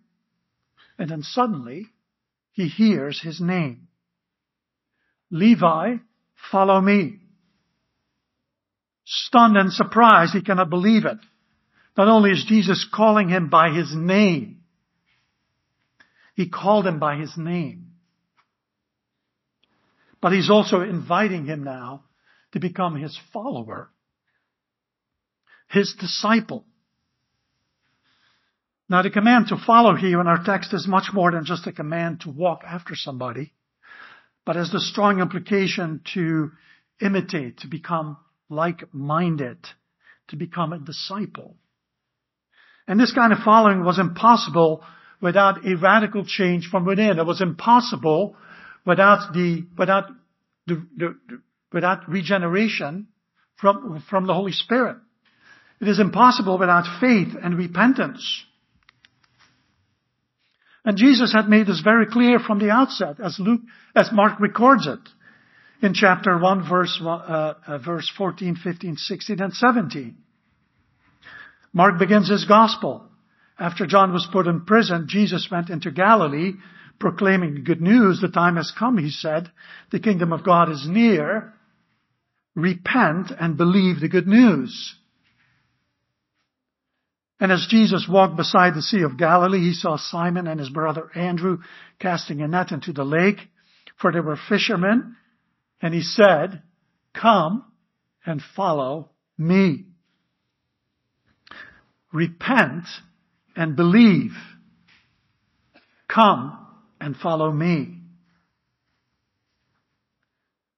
And 0.98 1.10
then 1.10 1.24
suddenly 1.24 1.88
he 2.52 2.68
hears 2.68 3.22
his 3.22 3.42
name. 3.42 3.88
Levi, 5.30 5.96
follow 6.52 6.80
me. 6.80 7.20
Stunned 9.06 9.58
and 9.58 9.72
surprised, 9.72 10.34
he 10.34 10.42
cannot 10.42 10.70
believe 10.70 11.06
it. 11.06 11.18
Not 11.98 12.08
only 12.08 12.32
is 12.32 12.46
Jesus 12.48 12.88
calling 12.94 13.30
him 13.30 13.50
by 13.50 13.70
his 13.70 13.94
name, 13.96 14.62
he 16.36 16.50
called 16.50 16.86
him 16.86 17.00
by 17.00 17.16
his 17.16 17.34
name. 17.38 17.92
But 20.22 20.34
he's 20.34 20.50
also 20.50 20.82
inviting 20.82 21.46
him 21.46 21.64
now 21.64 22.04
to 22.52 22.60
become 22.60 22.96
his 22.96 23.18
follower, 23.32 23.90
his 25.70 25.96
disciple. 26.00 26.66
Now 28.88 29.02
the 29.02 29.10
command 29.10 29.48
to 29.48 29.58
follow 29.58 29.96
here 29.96 30.22
in 30.22 30.28
our 30.28 30.44
text 30.44 30.74
is 30.74 30.88
much 30.88 31.10
more 31.12 31.32
than 31.32 31.46
just 31.46 31.66
a 31.66 31.72
command 31.72 32.22
to 32.22 32.30
walk 32.30 32.62
after 32.66 32.96
somebody, 32.96 33.54
but 34.46 34.56
has 34.56 34.72
the 34.72 34.80
strong 34.80 35.20
implication 35.20 36.02
to 36.14 36.52
imitate, 37.02 37.60
to 37.60 37.68
become 37.68 38.18
like-minded, 38.50 39.58
to 40.28 40.36
become 40.36 40.72
a 40.72 40.80
disciple. 40.80 41.56
And 42.88 43.00
this 43.00 43.12
kind 43.12 43.34
of 43.34 43.40
following 43.40 43.84
was 43.84 43.98
impossible 43.98 44.84
without 45.20 45.66
a 45.66 45.76
radical 45.76 46.24
change 46.24 46.68
from 46.70 46.86
within. 46.86 47.18
It 47.18 47.26
was 47.26 47.42
impossible 47.42 48.36
without 48.86 49.34
the, 49.34 49.66
without 49.76 50.10
the, 50.68 50.86
the, 50.96 51.18
without 51.74 52.08
regeneration 52.08 53.08
from, 53.56 54.04
from 54.10 54.28
the 54.28 54.34
Holy 54.36 54.52
Spirit. 54.52 54.98
It 55.82 55.88
is 55.88 56.00
impossible 56.00 56.60
without 56.60 57.00
faith 57.02 57.36
and 57.42 57.58
repentance. 57.58 58.46
And 60.86 60.98
Jesus 60.98 61.34
had 61.34 61.50
made 61.50 61.66
this 61.66 61.82
very 61.82 62.06
clear 62.06 62.40
from 62.40 62.60
the 62.60 62.70
outset, 62.70 63.20
as 63.20 63.40
Luke, 63.40 63.62
as 63.96 64.12
Mark 64.14 64.40
records 64.40 64.86
it 64.86 65.00
in 65.82 65.94
chapter 65.94 66.38
1 66.38 66.70
verse, 66.70 67.00
uh, 67.04 67.54
uh, 67.68 67.78
verse 67.80 68.10
14, 68.16 68.56
15, 68.56 68.96
16, 68.96 69.42
and 69.42 69.54
17. 69.54 70.16
Mark 71.74 72.00
begins 72.00 72.30
his 72.30 72.46
gospel. 72.46 73.10
After 73.58 73.86
John 73.86 74.14
was 74.14 74.28
put 74.32 74.48
in 74.48 74.66
prison, 74.66 75.08
Jesus 75.10 75.48
went 75.52 75.70
into 75.70 75.92
Galilee 75.92 76.54
proclaiming 77.00 77.64
good 77.64 77.82
news. 77.82 78.22
The 78.22 78.30
time 78.30 78.56
has 78.56 78.72
come, 78.78 78.98
he 78.98 79.10
said. 79.10 79.52
The 79.92 80.00
kingdom 80.00 80.32
of 80.32 80.46
God 80.46 80.70
is 80.70 80.86
near. 80.88 81.54
Repent 82.56 83.32
and 83.38 83.58
believe 83.58 84.00
the 84.00 84.08
good 84.08 84.28
news. 84.28 84.96
And 87.40 87.52
as 87.52 87.68
Jesus 87.70 88.08
walked 88.10 88.38
beside 88.38 88.76
the 88.76 88.82
Sea 88.82 89.02
of 89.02 89.18
Galilee, 89.18 89.60
he 89.60 89.74
saw 89.74 89.98
Simon 89.98 90.48
and 90.48 90.60
his 90.60 90.70
brother 90.70 91.10
Andrew 91.16 91.60
casting 92.00 92.42
a 92.42 92.48
net 92.48 92.72
into 92.72 92.94
the 92.94 93.04
lake, 93.04 93.40
for 94.00 94.12
they 94.12 94.22
were 94.22 94.38
fishermen. 94.50 95.18
And 95.82 95.94
he 95.94 96.02
said, 96.02 96.62
come 97.14 97.66
and 98.26 98.42
follow 98.56 99.12
me. 99.38 99.86
Repent 102.14 102.86
and 103.56 103.76
believe. 103.76 104.32
Come 106.08 106.58
and 107.02 107.18
follow 107.18 107.52
me. 107.52 108.00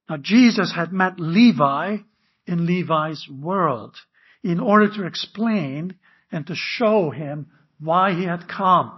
Now 0.08 0.16
Jesus 0.16 0.72
had 0.74 0.92
met 0.92 1.20
Levi 1.20 1.98
in 2.46 2.66
Levi's 2.66 3.28
world 3.30 3.94
in 4.42 4.58
order 4.58 4.88
to 4.88 5.06
explain 5.06 5.96
and 6.30 6.46
to 6.46 6.54
show 6.54 7.10
him 7.10 7.46
why 7.80 8.14
he 8.14 8.24
had 8.24 8.48
come. 8.48 8.92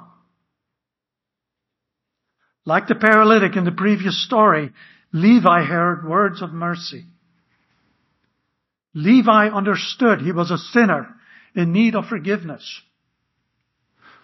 Like 2.65 2.87
the 2.87 2.95
paralytic 2.95 3.57
in 3.57 3.65
the 3.65 3.73
previous 3.73 4.25
story, 4.25 4.71
Levi 5.13 5.65
heard 5.65 6.09
words 6.09 6.43
of 6.43 6.53
mercy. 6.53 7.05
Levi 8.95 9.49
understood 9.49 10.21
he 10.21 10.33
was 10.33 10.51
a 10.51 10.59
sinner 10.59 11.15
in 11.55 11.73
need 11.73 11.95
of 11.95 12.07
forgiveness. 12.07 12.83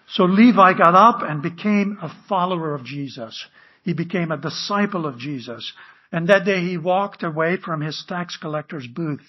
So 0.09 0.23
Levi 0.23 0.73
got 0.73 0.95
up 0.95 1.21
and 1.27 1.41
became 1.41 1.97
a 2.01 2.11
follower 2.29 2.73
of 2.73 2.85
Jesus. 2.85 3.45
He 3.83 3.93
became 3.93 4.31
a 4.31 4.37
disciple 4.37 5.05
of 5.05 5.17
Jesus. 5.17 5.73
And 6.11 6.29
that 6.29 6.45
day 6.45 6.61
he 6.61 6.77
walked 6.77 7.23
away 7.23 7.57
from 7.57 7.81
his 7.81 8.03
tax 8.07 8.37
collector's 8.37 8.87
booth. 8.87 9.25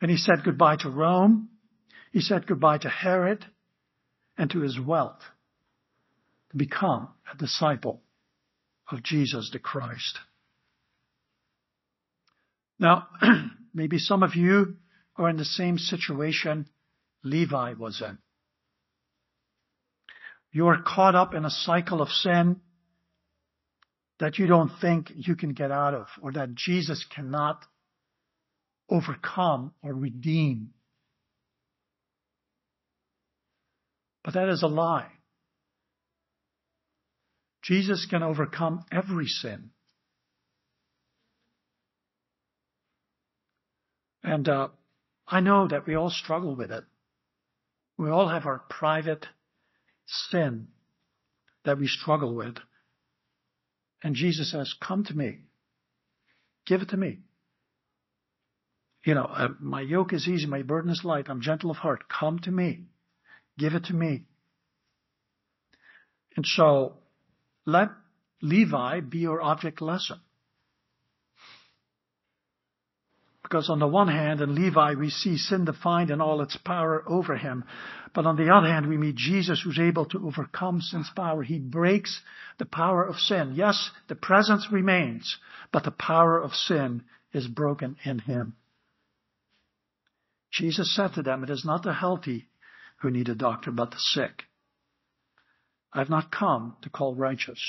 And 0.00 0.10
he 0.10 0.16
said 0.16 0.44
goodbye 0.44 0.76
to 0.76 0.90
Rome. 0.90 1.50
He 2.14 2.20
said 2.20 2.46
goodbye 2.46 2.78
to 2.78 2.88
Herod 2.88 3.44
and 4.38 4.48
to 4.52 4.60
his 4.60 4.78
wealth 4.78 5.18
to 6.52 6.56
become 6.56 7.08
a 7.32 7.36
disciple 7.36 8.02
of 8.88 9.02
Jesus 9.02 9.50
the 9.52 9.58
Christ. 9.58 10.20
Now, 12.78 13.08
maybe 13.74 13.98
some 13.98 14.22
of 14.22 14.36
you 14.36 14.76
are 15.16 15.28
in 15.28 15.38
the 15.38 15.44
same 15.44 15.76
situation 15.76 16.68
Levi 17.24 17.72
was 17.72 18.00
in. 18.00 18.18
You 20.52 20.68
are 20.68 20.82
caught 20.86 21.16
up 21.16 21.34
in 21.34 21.44
a 21.44 21.50
cycle 21.50 22.00
of 22.00 22.10
sin 22.10 22.60
that 24.20 24.38
you 24.38 24.46
don't 24.46 24.70
think 24.80 25.10
you 25.16 25.34
can 25.34 25.52
get 25.52 25.72
out 25.72 25.94
of 25.94 26.06
or 26.22 26.30
that 26.30 26.54
Jesus 26.54 27.04
cannot 27.12 27.64
overcome 28.88 29.72
or 29.82 29.92
redeem. 29.92 30.74
But 34.24 34.34
that 34.34 34.48
is 34.48 34.62
a 34.62 34.68
lie. 34.68 35.10
Jesus 37.62 38.06
can 38.08 38.22
overcome 38.22 38.84
every 38.90 39.26
sin. 39.26 39.70
And 44.22 44.48
uh, 44.48 44.68
I 45.28 45.40
know 45.40 45.68
that 45.68 45.86
we 45.86 45.94
all 45.94 46.10
struggle 46.10 46.56
with 46.56 46.70
it. 46.70 46.84
We 47.98 48.10
all 48.10 48.28
have 48.28 48.46
our 48.46 48.62
private 48.70 49.26
sin 50.06 50.68
that 51.64 51.78
we 51.78 51.86
struggle 51.86 52.34
with. 52.34 52.56
And 54.02 54.14
Jesus 54.14 54.50
says, 54.50 54.74
Come 54.86 55.04
to 55.04 55.14
me. 55.14 55.40
Give 56.66 56.82
it 56.82 56.90
to 56.90 56.96
me. 56.96 57.20
You 59.04 59.14
know, 59.14 59.24
uh, 59.24 59.48
my 59.60 59.82
yoke 59.82 60.14
is 60.14 60.26
easy, 60.26 60.46
my 60.46 60.62
burden 60.62 60.90
is 60.90 61.02
light, 61.04 61.26
I'm 61.28 61.42
gentle 61.42 61.70
of 61.70 61.76
heart. 61.76 62.04
Come 62.08 62.38
to 62.40 62.50
me. 62.50 62.86
Give 63.58 63.74
it 63.74 63.84
to 63.84 63.94
me. 63.94 64.24
And 66.36 66.44
so, 66.44 66.94
let 67.66 67.88
Levi 68.42 69.00
be 69.00 69.18
your 69.18 69.40
object 69.40 69.80
lesson. 69.80 70.20
Because 73.42 73.70
on 73.70 73.78
the 73.78 73.86
one 73.86 74.08
hand, 74.08 74.40
in 74.40 74.54
Levi, 74.54 74.94
we 74.94 75.10
see 75.10 75.36
sin 75.36 75.64
defined 75.64 76.10
in 76.10 76.20
all 76.20 76.40
its 76.40 76.56
power 76.56 77.04
over 77.06 77.36
him. 77.36 77.64
But 78.12 78.26
on 78.26 78.36
the 78.36 78.52
other 78.52 78.66
hand, 78.66 78.88
we 78.88 78.96
meet 78.96 79.16
Jesus 79.16 79.60
who's 79.62 79.78
able 79.78 80.06
to 80.06 80.26
overcome 80.26 80.80
sin's 80.80 81.10
power. 81.14 81.42
He 81.42 81.58
breaks 81.58 82.20
the 82.58 82.64
power 82.64 83.04
of 83.04 83.16
sin. 83.16 83.52
Yes, 83.54 83.90
the 84.08 84.14
presence 84.14 84.68
remains, 84.72 85.38
but 85.72 85.84
the 85.84 85.92
power 85.92 86.40
of 86.40 86.52
sin 86.54 87.04
is 87.32 87.46
broken 87.46 87.96
in 88.04 88.18
him. 88.18 88.54
Jesus 90.50 90.94
said 90.94 91.12
to 91.14 91.22
them, 91.22 91.44
it 91.44 91.50
is 91.50 91.64
not 91.64 91.82
the 91.82 91.92
healthy 91.92 92.48
who 93.04 93.10
need 93.10 93.28
a 93.28 93.34
doctor, 93.34 93.70
but 93.70 93.90
the 93.90 93.98
sick. 93.98 94.44
I 95.92 95.98
have 95.98 96.08
not 96.08 96.32
come 96.32 96.74
to 96.82 96.88
call 96.88 97.14
righteous, 97.14 97.60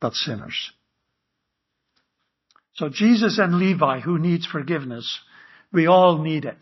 but 0.00 0.14
sinners. 0.14 0.72
So 2.76 2.88
Jesus 2.88 3.38
and 3.38 3.58
Levi, 3.58 4.00
who 4.00 4.18
needs 4.18 4.46
forgiveness? 4.46 5.20
We 5.70 5.86
all 5.86 6.22
need 6.22 6.46
it. 6.46 6.56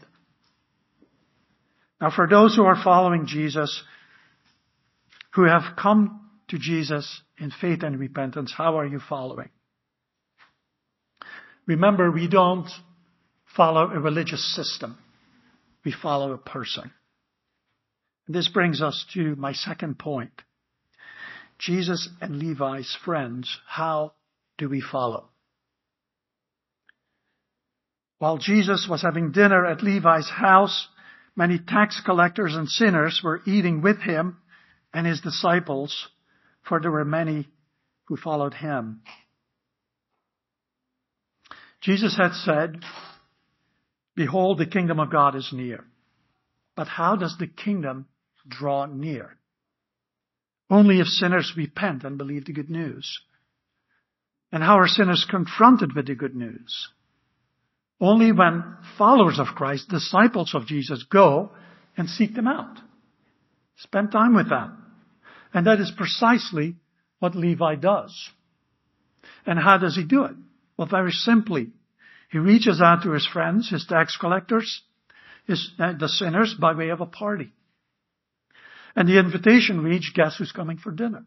Now 2.00 2.11
for 2.11 2.26
those 2.26 2.56
who 2.56 2.64
are 2.64 2.82
following 2.82 3.26
Jesus, 3.26 3.85
who 5.35 5.44
have 5.44 5.76
come 5.80 6.28
to 6.48 6.58
Jesus 6.58 7.22
in 7.38 7.52
faith 7.52 7.85
and 7.85 8.00
repentance, 8.00 8.52
how 8.54 8.78
are 8.78 8.87
you 8.87 8.98
following? 8.98 9.48
Remember, 11.66 12.11
we 12.11 12.26
don't 12.26 12.68
follow 13.56 13.92
a 13.92 14.00
religious 14.00 14.56
system. 14.56 14.98
We 15.85 15.92
follow 15.92 16.32
a 16.32 16.38
person. 16.38 16.90
This 18.28 18.48
brings 18.48 18.80
us 18.80 19.04
to 19.14 19.35
my 19.37 19.52
second 19.52 19.98
point. 19.98 20.32
Jesus 21.58 22.08
and 22.20 22.38
Levi's 22.38 22.96
friends, 23.04 23.58
how 23.66 24.14
do 24.58 24.68
we 24.68 24.80
follow? 24.80 25.28
While 28.18 28.38
Jesus 28.38 28.87
was 28.88 29.02
having 29.02 29.32
dinner 29.32 29.66
at 29.66 29.82
Levi's 29.82 30.30
house, 30.30 30.88
many 31.35 31.58
tax 31.58 32.00
collectors 32.04 32.54
and 32.54 32.68
sinners 32.68 33.20
were 33.22 33.42
eating 33.46 33.82
with 33.82 34.00
him 34.00 34.38
and 34.94 35.06
his 35.06 35.20
disciples, 35.20 36.08
for 36.62 36.80
there 36.80 36.90
were 36.90 37.04
many 37.04 37.48
who 38.04 38.16
followed 38.16 38.54
him. 38.54 39.02
Jesus 41.80 42.16
had 42.16 42.32
said, 42.32 42.85
Behold, 44.14 44.58
the 44.58 44.66
kingdom 44.66 45.00
of 45.00 45.11
God 45.11 45.35
is 45.35 45.50
near. 45.52 45.85
But 46.76 46.87
how 46.87 47.16
does 47.16 47.37
the 47.38 47.46
kingdom 47.46 48.06
draw 48.48 48.87
near? 48.87 49.37
Only 50.70 51.00
if 51.00 51.07
sinners 51.07 51.52
repent 51.57 52.05
and 52.05 52.16
believe 52.16 52.46
the 52.46 52.52
good 52.52 52.70
news. 52.70 53.20
And 54.50 54.62
how 54.62 54.78
are 54.78 54.88
sinners 54.88 55.26
confronted 55.28 55.94
with 55.94 56.07
the 56.07 56.14
good 56.14 56.35
news? 56.35 56.88
Only 58.00 58.33
when 58.33 58.76
followers 58.98 59.38
of 59.38 59.48
Christ, 59.48 59.88
disciples 59.88 60.55
of 60.55 60.66
Jesus, 60.66 61.05
go 61.05 61.52
and 61.96 62.09
seek 62.09 62.35
them 62.35 62.48
out. 62.48 62.78
Spend 63.76 64.11
time 64.11 64.35
with 64.35 64.48
them. 64.48 64.78
And 65.55 65.66
that 65.66 65.81
is 65.81 65.92
precisely 65.96 66.76
what 67.18 67.35
Levi 67.35 67.76
does. 67.76 68.31
And 69.46 69.59
how 69.59 69.78
does 69.78 69.96
he 69.96 70.05
do 70.05 70.24
it? 70.24 70.35
Well, 70.76 70.88
very 70.88 71.12
simply. 71.12 71.68
He 72.31 72.38
reaches 72.38 72.81
out 72.81 73.02
to 73.02 73.12
his 73.12 73.26
friends, 73.26 73.70
his 73.70 73.87
tax 73.87 74.16
collectors, 74.16 74.83
his, 75.46 75.70
uh, 75.78 75.92
the 75.98 76.09
sinners 76.09 76.55
by 76.59 76.74
way 76.74 76.88
of 76.88 77.00
a 77.00 77.07
party. 77.07 77.52
And 78.94 79.09
the 79.09 79.18
invitation 79.18 79.83
reached, 79.83 80.14
guess 80.14 80.37
who's 80.37 80.52
coming 80.52 80.76
for 80.76 80.92
dinner? 80.92 81.24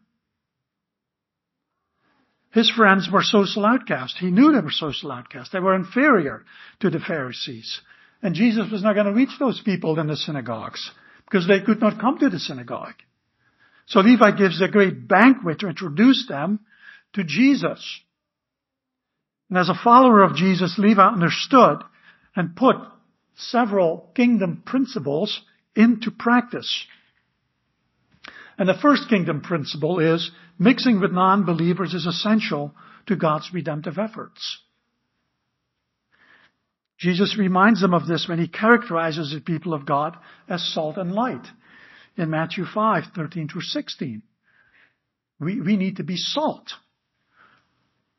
His 2.52 2.70
friends 2.70 3.08
were 3.12 3.22
social 3.22 3.66
outcasts. 3.66 4.18
He 4.18 4.30
knew 4.30 4.52
they 4.52 4.60
were 4.60 4.70
social 4.70 5.12
outcasts. 5.12 5.52
They 5.52 5.60
were 5.60 5.74
inferior 5.74 6.44
to 6.80 6.90
the 6.90 7.00
Pharisees. 7.00 7.80
And 8.22 8.34
Jesus 8.34 8.70
was 8.70 8.82
not 8.82 8.94
going 8.94 9.06
to 9.06 9.12
reach 9.12 9.38
those 9.38 9.60
people 9.60 9.98
in 9.98 10.06
the 10.06 10.16
synagogues 10.16 10.90
because 11.26 11.46
they 11.46 11.60
could 11.60 11.80
not 11.80 12.00
come 12.00 12.18
to 12.18 12.30
the 12.30 12.38
synagogue. 12.38 12.94
So 13.86 14.00
Levi 14.00 14.30
gives 14.38 14.60
a 14.62 14.68
great 14.68 15.06
banquet 15.06 15.60
to 15.60 15.68
introduce 15.68 16.26
them 16.28 16.60
to 17.12 17.24
Jesus. 17.24 18.00
And 19.48 19.58
as 19.58 19.68
a 19.68 19.74
follower 19.74 20.22
of 20.22 20.34
Jesus, 20.34 20.78
Levi 20.78 21.06
understood 21.06 21.82
and 22.34 22.56
put 22.56 22.76
several 23.36 24.10
kingdom 24.14 24.62
principles 24.64 25.40
into 25.74 26.10
practice. 26.10 26.86
And 28.58 28.68
the 28.68 28.78
first 28.80 29.08
kingdom 29.08 29.42
principle 29.42 29.98
is 29.98 30.30
mixing 30.58 31.00
with 31.00 31.12
non-believers 31.12 31.94
is 31.94 32.06
essential 32.06 32.74
to 33.06 33.16
God's 33.16 33.50
redemptive 33.52 33.98
efforts. 33.98 34.60
Jesus 36.98 37.36
reminds 37.38 37.82
them 37.82 37.92
of 37.92 38.06
this 38.06 38.26
when 38.28 38.38
he 38.38 38.48
characterizes 38.48 39.32
the 39.32 39.40
people 39.40 39.74
of 39.74 39.84
God 39.84 40.16
as 40.48 40.72
salt 40.72 40.96
and 40.96 41.12
light 41.12 41.46
in 42.16 42.30
Matthew 42.30 42.64
5, 42.64 43.04
13 43.14 43.48
through 43.48 43.60
16. 43.60 44.22
We, 45.38 45.60
we 45.60 45.76
need 45.76 45.96
to 45.96 46.04
be 46.04 46.16
salt. 46.16 46.72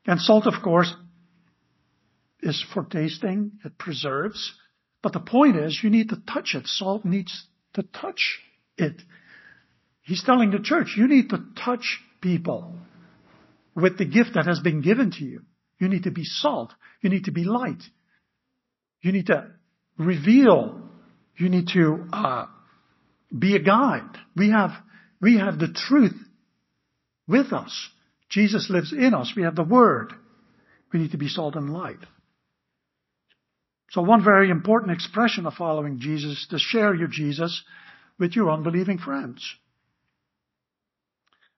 And 0.06 0.20
salt, 0.20 0.46
of 0.46 0.62
course, 0.62 0.94
is 2.40 2.64
for 2.72 2.84
tasting, 2.84 3.52
it 3.64 3.76
preserves. 3.78 4.54
But 5.02 5.12
the 5.12 5.20
point 5.20 5.56
is, 5.56 5.80
you 5.82 5.90
need 5.90 6.10
to 6.10 6.22
touch 6.32 6.54
it. 6.54 6.66
Salt 6.66 7.04
needs 7.04 7.46
to 7.74 7.82
touch 7.82 8.38
it. 8.76 9.02
He's 10.08 10.24
telling 10.24 10.50
the 10.50 10.58
church, 10.58 10.94
you 10.96 11.06
need 11.06 11.28
to 11.28 11.44
touch 11.62 12.00
people 12.22 12.74
with 13.74 13.98
the 13.98 14.06
gift 14.06 14.30
that 14.36 14.46
has 14.46 14.58
been 14.58 14.80
given 14.80 15.10
to 15.10 15.22
you. 15.22 15.42
You 15.78 15.88
need 15.88 16.04
to 16.04 16.10
be 16.10 16.24
salt. 16.24 16.72
You 17.02 17.10
need 17.10 17.24
to 17.24 17.30
be 17.30 17.44
light. 17.44 17.82
You 19.02 19.12
need 19.12 19.26
to 19.26 19.48
reveal. 19.98 20.80
You 21.36 21.50
need 21.50 21.68
to 21.74 22.06
uh, 22.10 22.46
be 23.38 23.54
a 23.54 23.58
guide. 23.58 24.16
We 24.34 24.48
have 24.48 24.70
we 25.20 25.36
have 25.36 25.58
the 25.58 25.68
truth 25.68 26.16
with 27.26 27.52
us. 27.52 27.90
Jesus 28.30 28.70
lives 28.70 28.94
in 28.94 29.12
us. 29.12 29.34
We 29.36 29.42
have 29.42 29.56
the 29.56 29.62
Word. 29.62 30.14
We 30.90 31.00
need 31.00 31.10
to 31.10 31.18
be 31.18 31.28
salt 31.28 31.54
and 31.54 31.70
light. 31.70 32.00
So 33.90 34.00
one 34.00 34.24
very 34.24 34.48
important 34.48 34.92
expression 34.92 35.44
of 35.44 35.52
following 35.52 36.00
Jesus 36.00 36.30
is 36.30 36.46
to 36.48 36.58
share 36.58 36.94
your 36.94 37.08
Jesus 37.08 37.62
with 38.18 38.34
your 38.34 38.50
unbelieving 38.50 38.96
friends. 38.96 39.46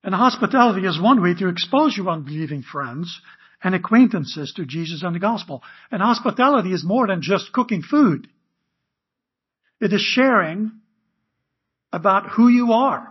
And 0.02 0.14
hospitality 0.14 0.86
is 0.86 1.00
one 1.00 1.22
way 1.22 1.34
to 1.34 1.48
expose 1.48 1.96
your 1.96 2.08
unbelieving 2.08 2.62
friends 2.62 3.20
and 3.62 3.74
acquaintances 3.74 4.54
to 4.56 4.64
Jesus 4.64 5.02
and 5.02 5.14
the 5.14 5.20
gospel. 5.20 5.62
And 5.90 6.00
hospitality 6.00 6.72
is 6.72 6.84
more 6.84 7.06
than 7.06 7.20
just 7.22 7.52
cooking 7.52 7.82
food. 7.82 8.26
It 9.80 9.92
is 9.92 10.00
sharing 10.00 10.72
about 11.92 12.30
who 12.30 12.48
you 12.48 12.72
are. 12.72 13.08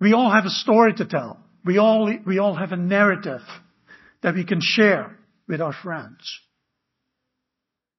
We 0.00 0.14
all 0.14 0.32
have 0.32 0.46
a 0.46 0.50
story 0.50 0.94
to 0.94 1.04
tell. 1.04 1.38
we 1.64 1.78
all, 1.78 2.12
we 2.26 2.38
all 2.38 2.56
have 2.56 2.72
a 2.72 2.76
narrative 2.76 3.42
that 4.22 4.34
we 4.34 4.44
can 4.44 4.60
share 4.60 5.16
with 5.46 5.60
our 5.60 5.72
friends. 5.72 6.40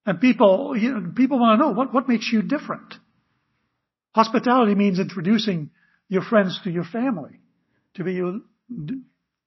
And 0.05 0.19
people, 0.19 0.75
you 0.77 0.93
know, 0.93 1.11
people 1.15 1.39
want 1.39 1.59
to 1.59 1.65
know 1.65 1.71
what, 1.71 1.93
what 1.93 2.09
makes 2.09 2.29
you 2.31 2.41
different. 2.41 2.93
Hospitality 4.13 4.75
means 4.75 4.99
introducing 4.99 5.71
your 6.13 6.21
friends 6.21 6.59
to 6.63 6.69
your 6.69 6.83
family, 6.83 7.39
to 7.95 8.03
where 8.03 8.11
you, 8.11 8.43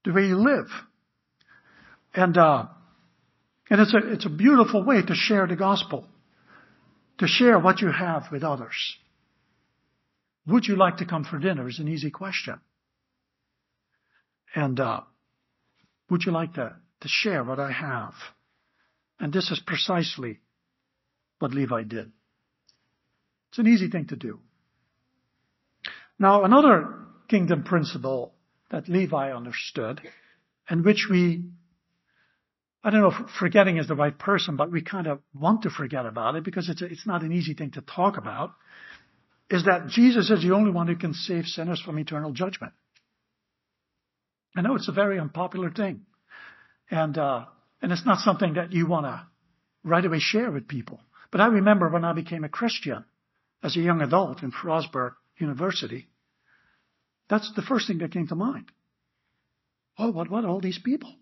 to 0.04 0.12
where 0.12 0.24
you 0.24 0.36
live. 0.36 0.66
And, 2.12 2.36
uh, 2.36 2.66
and 3.70 3.80
it's 3.80 3.94
a, 3.94 4.12
it's 4.12 4.26
a 4.26 4.30
beautiful 4.30 4.84
way 4.84 5.00
to 5.00 5.14
share 5.14 5.46
the 5.46 5.54
gospel, 5.54 6.06
to 7.18 7.26
share 7.28 7.58
what 7.58 7.80
you 7.80 7.92
have 7.92 8.24
with 8.32 8.42
others. 8.42 8.96
Would 10.48 10.66
you 10.66 10.76
like 10.76 10.98
to 10.98 11.06
come 11.06 11.24
for 11.24 11.38
dinner 11.38 11.68
is 11.68 11.78
an 11.78 11.88
easy 11.88 12.10
question. 12.10 12.60
And, 14.54 14.80
uh, 14.80 15.00
would 16.10 16.22
you 16.24 16.32
like 16.32 16.54
to, 16.54 16.74
to 17.00 17.08
share 17.08 17.44
what 17.44 17.60
I 17.60 17.70
have? 17.70 18.14
And 19.20 19.32
this 19.32 19.50
is 19.50 19.60
precisely 19.64 20.40
what 21.38 21.52
Levi 21.52 21.82
did. 21.82 22.10
It's 23.50 23.58
an 23.58 23.66
easy 23.66 23.88
thing 23.88 24.06
to 24.08 24.16
do. 24.16 24.40
Now, 26.18 26.44
another 26.44 26.94
kingdom 27.28 27.62
principle 27.64 28.32
that 28.70 28.88
Levi 28.88 29.32
understood, 29.32 30.00
and 30.68 30.84
which 30.84 31.06
we, 31.10 31.44
I 32.82 32.90
don't 32.90 33.00
know 33.00 33.10
if 33.10 33.30
forgetting 33.38 33.76
is 33.76 33.86
the 33.86 33.94
right 33.94 34.16
person, 34.18 34.56
but 34.56 34.72
we 34.72 34.82
kind 34.82 35.06
of 35.06 35.20
want 35.34 35.62
to 35.62 35.70
forget 35.70 36.06
about 36.06 36.36
it 36.36 36.44
because 36.44 36.68
it's, 36.68 36.82
a, 36.82 36.86
it's 36.86 37.06
not 37.06 37.22
an 37.22 37.32
easy 37.32 37.54
thing 37.54 37.72
to 37.72 37.82
talk 37.82 38.16
about, 38.16 38.52
is 39.50 39.64
that 39.66 39.88
Jesus 39.88 40.30
is 40.30 40.42
the 40.42 40.54
only 40.54 40.70
one 40.70 40.88
who 40.88 40.96
can 40.96 41.14
save 41.14 41.44
sinners 41.44 41.80
from 41.80 41.98
eternal 41.98 42.32
judgment. 42.32 42.72
I 44.56 44.62
know 44.62 44.74
it's 44.74 44.88
a 44.88 44.92
very 44.92 45.20
unpopular 45.20 45.70
thing. 45.70 46.02
And, 46.90 47.16
uh, 47.18 47.44
and 47.82 47.92
it's 47.92 48.06
not 48.06 48.20
something 48.20 48.54
that 48.54 48.72
you 48.72 48.86
want 48.86 49.06
to 49.06 49.26
right 49.84 50.04
away 50.04 50.18
share 50.18 50.50
with 50.50 50.66
people. 50.66 51.00
But 51.30 51.40
I 51.40 51.46
remember 51.46 51.88
when 51.88 52.04
I 52.04 52.12
became 52.12 52.42
a 52.42 52.48
Christian 52.48 53.04
as 53.62 53.76
a 53.76 53.80
young 53.80 54.00
adult 54.00 54.42
in 54.42 54.50
Frostburg 54.50 55.12
University, 55.38 56.06
that's 57.28 57.52
the 57.54 57.62
first 57.62 57.86
thing 57.86 57.98
that 57.98 58.12
came 58.12 58.28
to 58.28 58.34
mind. 58.34 58.70
Oh, 59.98 60.10
what, 60.10 60.30
what 60.30 60.44
all 60.44 60.60
these 60.60 60.78
people 60.78 61.14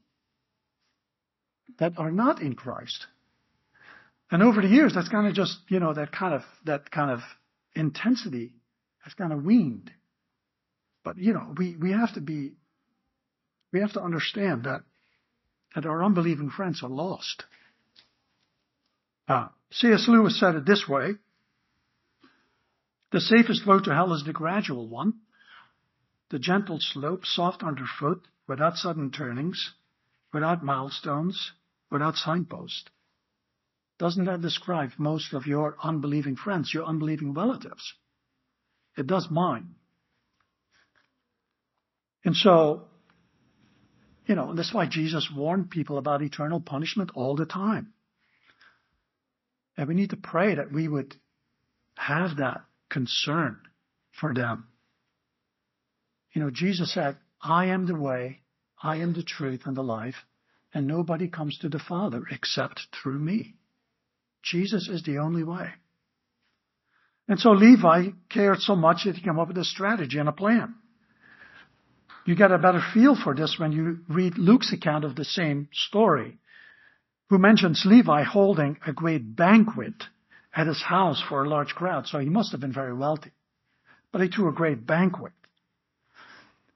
that 1.78 1.92
are 1.96 2.10
not 2.10 2.40
in 2.40 2.54
Christ? 2.54 3.06
And 4.30 4.42
over 4.42 4.60
the 4.60 4.68
years, 4.68 4.92
that's 4.94 5.08
kind 5.08 5.26
of 5.26 5.34
just, 5.34 5.56
you 5.68 5.80
know, 5.80 5.94
that 5.94 6.12
kind 6.12 6.34
of, 6.34 6.42
that 6.64 6.90
kind 6.90 7.10
of 7.10 7.20
intensity 7.74 8.54
has 9.04 9.14
kind 9.14 9.32
of 9.32 9.44
weaned. 9.44 9.90
But, 11.04 11.18
you 11.18 11.34
know, 11.34 11.54
we, 11.56 11.76
we 11.76 11.92
have 11.92 12.14
to 12.14 12.20
be, 12.20 12.52
we 13.72 13.80
have 13.80 13.92
to 13.92 14.02
understand 14.02 14.64
that, 14.64 14.82
that 15.74 15.86
our 15.86 16.02
unbelieving 16.02 16.50
friends 16.50 16.82
are 16.82 16.88
lost. 16.88 17.44
Uh, 19.28 19.48
C.S. 19.72 20.06
Lewis 20.08 20.38
said 20.38 20.54
it 20.54 20.66
this 20.66 20.86
way. 20.88 21.14
The 23.14 23.20
safest 23.20 23.64
road 23.64 23.84
to 23.84 23.94
hell 23.94 24.12
is 24.12 24.24
the 24.24 24.32
gradual 24.32 24.88
one. 24.88 25.20
The 26.30 26.40
gentle 26.40 26.78
slope, 26.80 27.24
soft 27.24 27.62
underfoot, 27.62 28.26
without 28.48 28.74
sudden 28.74 29.12
turnings, 29.12 29.72
without 30.32 30.64
milestones, 30.64 31.52
without 31.92 32.16
signposts. 32.16 32.86
Doesn't 34.00 34.24
that 34.24 34.40
describe 34.40 34.90
most 34.98 35.32
of 35.32 35.46
your 35.46 35.76
unbelieving 35.80 36.34
friends, 36.34 36.74
your 36.74 36.86
unbelieving 36.86 37.34
relatives? 37.34 37.94
It 38.98 39.06
does 39.06 39.28
mine. 39.30 39.76
And 42.24 42.34
so, 42.34 42.88
you 44.26 44.34
know, 44.34 44.56
that's 44.56 44.74
why 44.74 44.86
Jesus 44.86 45.30
warned 45.32 45.70
people 45.70 45.98
about 45.98 46.20
eternal 46.20 46.60
punishment 46.60 47.12
all 47.14 47.36
the 47.36 47.46
time. 47.46 47.92
And 49.76 49.86
we 49.86 49.94
need 49.94 50.10
to 50.10 50.16
pray 50.16 50.56
that 50.56 50.72
we 50.72 50.88
would 50.88 51.14
have 51.96 52.38
that 52.38 52.62
concern 52.94 53.58
for 54.20 54.32
them. 54.32 54.68
You 56.32 56.42
know, 56.42 56.50
Jesus 56.50 56.94
said, 56.94 57.16
I 57.42 57.66
am 57.66 57.86
the 57.86 57.96
way, 57.96 58.40
I 58.80 58.96
am 58.98 59.12
the 59.12 59.24
truth 59.24 59.62
and 59.66 59.76
the 59.76 59.82
life, 59.82 60.14
and 60.72 60.86
nobody 60.86 61.28
comes 61.28 61.58
to 61.58 61.68
the 61.68 61.80
Father 61.80 62.22
except 62.30 62.86
through 63.02 63.18
me. 63.18 63.56
Jesus 64.42 64.88
is 64.88 65.02
the 65.02 65.18
only 65.18 65.42
way. 65.42 65.70
And 67.26 67.40
so 67.40 67.50
Levi 67.50 68.10
cared 68.30 68.60
so 68.60 68.76
much 68.76 69.04
that 69.04 69.16
he 69.16 69.22
came 69.22 69.38
up 69.38 69.48
with 69.48 69.58
a 69.58 69.64
strategy 69.64 70.18
and 70.18 70.28
a 70.28 70.32
plan. 70.32 70.74
You 72.26 72.36
get 72.36 72.52
a 72.52 72.58
better 72.58 72.82
feel 72.94 73.16
for 73.16 73.34
this 73.34 73.56
when 73.58 73.72
you 73.72 73.98
read 74.08 74.38
Luke's 74.38 74.72
account 74.72 75.04
of 75.04 75.16
the 75.16 75.24
same 75.24 75.68
story, 75.72 76.38
who 77.28 77.38
mentions 77.38 77.82
Levi 77.84 78.22
holding 78.22 78.78
a 78.86 78.92
great 78.92 79.34
banquet 79.34 79.94
at 80.56 80.66
his 80.66 80.82
house 80.82 81.22
for 81.28 81.42
a 81.42 81.48
large 81.48 81.74
crowd, 81.74 82.06
so 82.06 82.18
he 82.18 82.28
must 82.28 82.52
have 82.52 82.60
been 82.60 82.72
very 82.72 82.94
wealthy. 82.94 83.32
But 84.12 84.22
he 84.22 84.28
threw 84.28 84.48
a 84.48 84.52
great 84.52 84.86
banquet. 84.86 85.32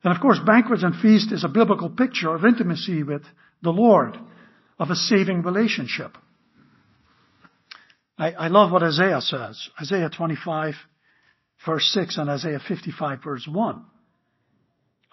And 0.02 0.14
of 0.14 0.20
course, 0.20 0.38
banquets 0.44 0.82
and 0.82 0.94
feast 0.96 1.32
is 1.32 1.44
a 1.44 1.48
biblical 1.48 1.90
picture 1.90 2.34
of 2.34 2.44
intimacy 2.44 3.02
with 3.02 3.22
the 3.62 3.70
Lord, 3.70 4.16
of 4.78 4.90
a 4.90 4.94
saving 4.94 5.42
relationship. 5.42 6.16
I, 8.16 8.32
I 8.32 8.48
love 8.48 8.72
what 8.72 8.82
Isaiah 8.82 9.20
says. 9.20 9.68
Isaiah 9.80 10.10
25 10.10 10.74
verse 11.66 11.90
6 11.92 12.18
and 12.18 12.30
Isaiah 12.30 12.60
55 12.66 13.22
verse 13.22 13.48
1. 13.50 13.84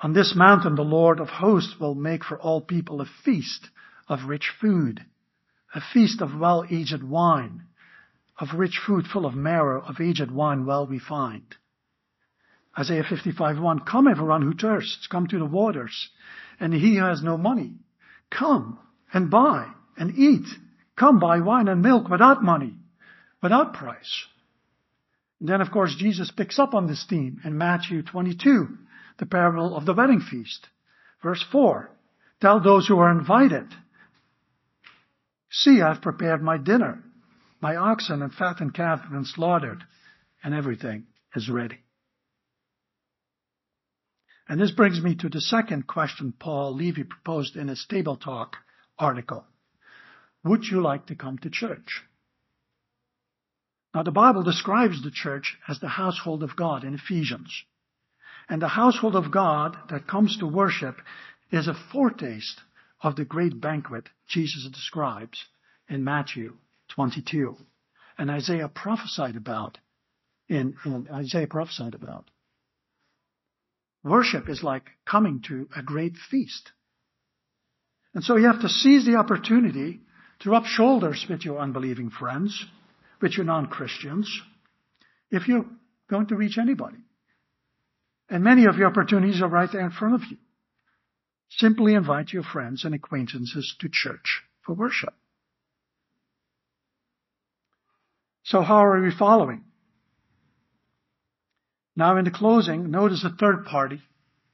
On 0.03 0.13
this 0.13 0.33
mountain 0.35 0.75
the 0.75 0.83
Lord 0.83 1.19
of 1.19 1.29
hosts 1.29 1.75
will 1.79 1.95
make 1.95 2.23
for 2.23 2.39
all 2.39 2.61
people 2.61 3.01
a 3.01 3.05
feast 3.23 3.69
of 4.07 4.25
rich 4.27 4.51
food, 4.61 5.03
a 5.73 5.81
feast 5.93 6.21
of 6.21 6.37
well-aged 6.37 7.03
wine, 7.03 7.63
of 8.39 8.57
rich 8.57 8.81
food 8.85 9.05
full 9.05 9.25
of 9.25 9.33
marrow, 9.33 9.81
of 9.81 10.01
aged 10.01 10.31
wine 10.31 10.65
well 10.65 10.87
refined. 10.87 11.55
Isaiah 12.77 13.05
55 13.07 13.59
1, 13.59 13.79
Come 13.81 14.07
everyone 14.07 14.41
who 14.41 14.53
thirsts, 14.53 15.07
come 15.07 15.27
to 15.27 15.39
the 15.39 15.45
waters, 15.45 16.09
and 16.59 16.73
he 16.73 16.97
who 16.97 17.03
has 17.03 17.23
no 17.23 17.37
money, 17.37 17.75
come 18.29 18.79
and 19.13 19.31
buy 19.31 19.67
and 19.97 20.17
eat. 20.17 20.47
Come 20.97 21.19
buy 21.19 21.39
wine 21.39 21.67
and 21.67 21.81
milk 21.81 22.09
without 22.09 22.43
money 22.43 22.75
without 23.45 23.75
price. 23.75 24.25
And 25.39 25.47
then, 25.47 25.61
of 25.61 25.69
course, 25.69 25.95
Jesus 25.95 26.31
picks 26.31 26.57
up 26.57 26.73
on 26.73 26.87
this 26.87 27.05
theme 27.07 27.41
in 27.45 27.55
Matthew 27.55 28.01
22, 28.01 28.67
the 29.19 29.27
parable 29.27 29.75
of 29.75 29.85
the 29.85 29.93
wedding 29.93 30.19
feast. 30.19 30.67
Verse 31.21 31.45
4, 31.51 31.91
tell 32.41 32.59
those 32.59 32.87
who 32.87 32.97
are 32.97 33.11
invited, 33.11 33.67
see, 35.51 35.79
I've 35.79 36.01
prepared 36.01 36.41
my 36.41 36.57
dinner. 36.57 37.03
My 37.61 37.75
oxen 37.75 38.21
and 38.21 38.33
fattened 38.33 38.73
calf 38.73 39.01
have 39.01 39.11
been 39.11 39.25
slaughtered, 39.25 39.83
and 40.43 40.53
everything 40.53 41.07
is 41.35 41.49
ready. 41.49 41.79
And 44.47 44.59
this 44.61 44.71
brings 44.71 45.01
me 45.01 45.15
to 45.15 45.29
the 45.29 45.41
second 45.41 45.87
question 45.87 46.33
Paul 46.37 46.75
Levy 46.75 47.03
proposed 47.03 47.55
in 47.55 47.67
his 47.67 47.85
Table 47.89 48.15
Talk 48.15 48.57
article. 48.99 49.45
Would 50.43 50.65
you 50.65 50.81
like 50.81 51.07
to 51.07 51.15
come 51.15 51.39
to 51.39 51.49
church? 51.49 52.03
Now 53.95 54.03
the 54.03 54.11
Bible 54.11 54.43
describes 54.43 55.01
the 55.01 55.09
church 55.09 55.57
as 55.67 55.79
the 55.79 55.87
household 55.87 56.43
of 56.43 56.55
God 56.55 56.83
in 56.83 56.93
Ephesians. 56.93 57.63
And 58.47 58.61
the 58.61 58.67
household 58.67 59.15
of 59.15 59.31
God 59.31 59.75
that 59.89 60.07
comes 60.07 60.37
to 60.37 60.45
worship 60.45 60.97
is 61.51 61.67
a 61.67 61.73
foretaste 61.91 62.61
of 63.01 63.15
the 63.15 63.25
great 63.25 63.59
banquet 63.59 64.09
Jesus 64.27 64.67
describes 64.71 65.43
in 65.89 66.03
Matthew 66.03 66.57
22 66.95 67.57
and 68.17 68.31
Isaiah 68.31 68.69
prophesied 68.69 69.35
about 69.35 69.77
in, 70.47 70.75
in 70.85 71.07
Isaiah 71.11 71.47
prophesied 71.47 71.93
about. 71.93 72.29
Worship 74.03 74.47
is 74.49 74.63
like 74.63 74.83
coming 75.05 75.41
to 75.47 75.67
a 75.75 75.81
great 75.81 76.15
feast. 76.15 76.71
And 78.13 78.23
so 78.23 78.37
you 78.37 78.45
have 78.45 78.61
to 78.61 78.69
seize 78.69 79.05
the 79.05 79.15
opportunity 79.15 80.01
to 80.41 80.49
rub 80.49 80.65
shoulders 80.65 81.25
with 81.29 81.43
your 81.43 81.59
unbelieving 81.59 82.11
friends 82.11 82.65
with 83.21 83.33
your 83.35 83.45
non-Christians 83.45 84.41
if 85.31 85.47
you're 85.47 85.65
going 86.09 86.27
to 86.27 86.35
reach 86.35 86.57
anybody. 86.57 86.97
And 88.29 88.43
many 88.43 88.65
of 88.65 88.77
your 88.77 88.87
opportunities 88.87 89.41
are 89.41 89.47
right 89.47 89.69
there 89.71 89.85
in 89.85 89.91
front 89.91 90.15
of 90.15 90.21
you. 90.29 90.37
Simply 91.49 91.93
invite 91.93 92.33
your 92.33 92.43
friends 92.43 92.85
and 92.85 92.93
acquaintances 92.93 93.75
to 93.79 93.89
church 93.91 94.43
for 94.63 94.73
worship. 94.73 95.13
So 98.45 98.61
how 98.61 98.85
are 98.85 99.01
we 99.01 99.11
following? 99.11 99.63
Now 101.95 102.17
in 102.17 102.25
the 102.25 102.31
closing, 102.31 102.91
notice 102.91 103.23
the 103.23 103.31
third 103.31 103.65
party 103.65 104.01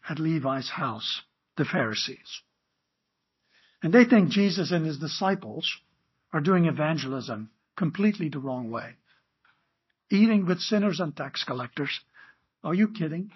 at 0.08 0.18
Levi's 0.18 0.70
house, 0.70 1.22
the 1.58 1.66
Pharisees. 1.66 2.42
And 3.84 3.94
they 3.94 4.06
think 4.06 4.30
Jesus 4.30 4.72
and 4.72 4.86
his 4.86 4.98
disciples 4.98 5.70
are 6.32 6.40
doing 6.40 6.68
evangelism 6.68 7.50
completely 7.76 8.30
the 8.30 8.40
wrong 8.40 8.72
way. 8.72 8.96
Eating 10.10 10.46
with 10.46 10.60
sinners 10.60 11.02
and 11.02 11.16
tax 11.16 11.44
collectors. 11.44 12.00
Are 12.64 12.74
you 12.74 12.90
kidding? 12.90 13.32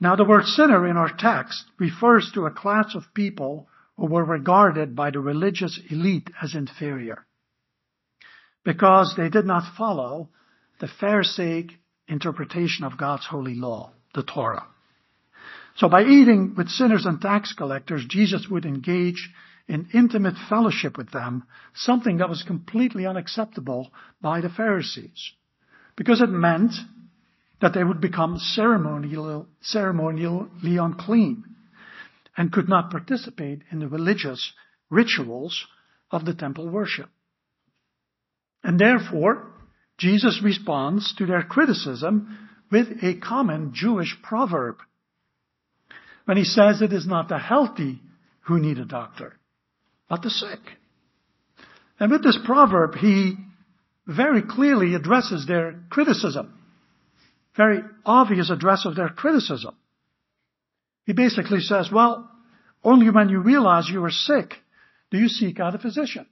Now 0.00 0.16
the 0.16 0.24
word 0.24 0.46
sinner 0.46 0.84
in 0.88 0.96
our 0.96 1.14
text 1.16 1.64
refers 1.78 2.32
to 2.34 2.46
a 2.46 2.50
class 2.50 2.96
of 2.96 3.14
people 3.14 3.68
who 3.96 4.06
were 4.06 4.24
regarded 4.24 4.96
by 4.96 5.10
the 5.12 5.20
religious 5.20 5.78
elite 5.90 6.28
as 6.42 6.56
inferior 6.56 7.24
because 8.64 9.14
they 9.16 9.28
did 9.28 9.46
not 9.46 9.76
follow 9.76 10.28
the 10.80 10.88
Pharisaic 10.88 11.70
interpretation 12.08 12.84
of 12.84 12.98
God's 12.98 13.26
holy 13.26 13.54
law, 13.54 13.92
the 14.14 14.22
Torah. 14.22 14.66
So 15.76 15.88
by 15.88 16.02
eating 16.02 16.54
with 16.56 16.68
sinners 16.68 17.06
and 17.06 17.20
tax 17.20 17.54
collectors, 17.54 18.04
Jesus 18.08 18.46
would 18.50 18.66
engage 18.66 19.30
in 19.68 19.88
intimate 19.94 20.34
fellowship 20.48 20.98
with 20.98 21.10
them, 21.12 21.44
something 21.74 22.18
that 22.18 22.28
was 22.28 22.42
completely 22.42 23.06
unacceptable 23.06 23.90
by 24.20 24.40
the 24.40 24.50
Pharisees. 24.50 25.32
Because 25.96 26.20
it 26.20 26.28
meant 26.28 26.72
that 27.60 27.72
they 27.74 27.84
would 27.84 28.00
become 28.00 28.38
ceremonial, 28.38 29.46
ceremonially 29.62 30.76
unclean 30.76 31.44
and 32.36 32.52
could 32.52 32.68
not 32.68 32.90
participate 32.90 33.62
in 33.70 33.78
the 33.78 33.88
religious 33.88 34.52
rituals 34.90 35.66
of 36.10 36.24
the 36.24 36.34
temple 36.34 36.68
worship. 36.68 37.08
And 38.64 38.78
therefore, 38.78 39.50
Jesus 39.98 40.40
responds 40.42 41.14
to 41.16 41.26
their 41.26 41.42
criticism 41.42 42.48
with 42.70 42.88
a 43.02 43.14
common 43.14 43.72
Jewish 43.74 44.16
proverb. 44.22 44.76
When 46.24 46.36
he 46.36 46.44
says 46.44 46.80
it 46.80 46.92
is 46.92 47.06
not 47.06 47.28
the 47.28 47.38
healthy 47.38 48.00
who 48.42 48.58
need 48.58 48.78
a 48.78 48.84
doctor, 48.84 49.34
but 50.08 50.22
the 50.22 50.30
sick. 50.30 50.60
And 51.98 52.10
with 52.10 52.22
this 52.22 52.38
proverb, 52.44 52.94
he 52.94 53.36
very 54.06 54.42
clearly 54.42 54.94
addresses 54.94 55.46
their 55.46 55.80
criticism. 55.90 56.58
Very 57.56 57.80
obvious 58.04 58.50
address 58.50 58.86
of 58.86 58.96
their 58.96 59.10
criticism. 59.10 59.76
He 61.04 61.12
basically 61.12 61.60
says, 61.60 61.90
well, 61.92 62.30
only 62.82 63.10
when 63.10 63.28
you 63.28 63.40
realize 63.40 63.88
you 63.88 64.04
are 64.04 64.10
sick 64.10 64.54
do 65.10 65.18
you 65.18 65.28
seek 65.28 65.60
out 65.60 65.74
a 65.74 65.78
physician. 65.78 66.26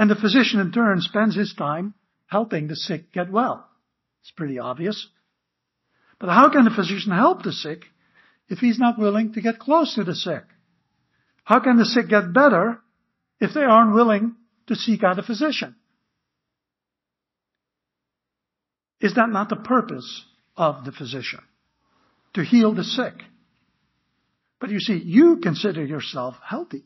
And 0.00 0.10
the 0.10 0.14
physician 0.14 0.60
in 0.60 0.72
turn 0.72 1.02
spends 1.02 1.36
his 1.36 1.52
time 1.52 1.92
helping 2.26 2.68
the 2.68 2.74
sick 2.74 3.12
get 3.12 3.30
well. 3.30 3.68
It's 4.22 4.30
pretty 4.30 4.58
obvious. 4.58 5.06
But 6.18 6.30
how 6.30 6.48
can 6.48 6.64
the 6.64 6.70
physician 6.70 7.12
help 7.12 7.42
the 7.42 7.52
sick 7.52 7.82
if 8.48 8.60
he's 8.60 8.78
not 8.78 8.98
willing 8.98 9.34
to 9.34 9.42
get 9.42 9.58
close 9.58 9.94
to 9.96 10.04
the 10.04 10.14
sick? 10.14 10.44
How 11.44 11.60
can 11.60 11.76
the 11.76 11.84
sick 11.84 12.08
get 12.08 12.32
better 12.32 12.78
if 13.40 13.52
they 13.52 13.60
aren't 13.60 13.92
willing 13.92 14.36
to 14.68 14.74
seek 14.74 15.04
out 15.04 15.18
a 15.18 15.22
physician? 15.22 15.76
Is 19.02 19.16
that 19.16 19.28
not 19.28 19.50
the 19.50 19.56
purpose 19.56 20.24
of 20.56 20.86
the 20.86 20.92
physician? 20.92 21.40
To 22.36 22.42
heal 22.42 22.72
the 22.72 22.84
sick. 22.84 23.16
But 24.60 24.70
you 24.70 24.80
see, 24.80 24.96
you 24.96 25.40
consider 25.42 25.84
yourself 25.84 26.36
healthy. 26.42 26.84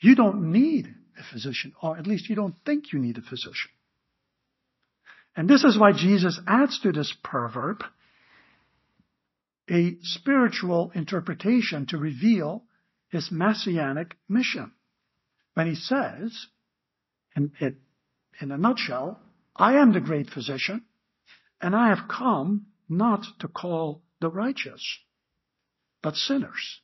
You 0.00 0.14
don't 0.14 0.52
need 0.52 0.94
a 1.18 1.32
physician, 1.32 1.72
or 1.82 1.96
at 1.96 2.06
least 2.06 2.28
you 2.28 2.36
don't 2.36 2.54
think 2.64 2.92
you 2.92 2.98
need 2.98 3.18
a 3.18 3.22
physician. 3.22 3.70
And 5.36 5.48
this 5.48 5.64
is 5.64 5.78
why 5.78 5.92
Jesus 5.92 6.40
adds 6.46 6.80
to 6.80 6.92
this 6.92 7.14
proverb 7.22 7.82
a 9.70 9.96
spiritual 10.02 10.92
interpretation 10.94 11.86
to 11.86 11.98
reveal 11.98 12.62
his 13.08 13.30
messianic 13.30 14.16
mission. 14.28 14.72
When 15.54 15.66
he 15.66 15.74
says, 15.74 16.46
in, 17.34 17.50
in 18.40 18.52
a 18.52 18.58
nutshell, 18.58 19.18
I 19.54 19.74
am 19.74 19.92
the 19.92 20.00
great 20.00 20.30
physician, 20.30 20.84
and 21.60 21.74
I 21.74 21.88
have 21.88 22.08
come 22.08 22.66
not 22.88 23.24
to 23.40 23.48
call 23.48 24.02
the 24.20 24.28
righteous, 24.28 24.82
but 26.02 26.14
sinners. 26.14 26.80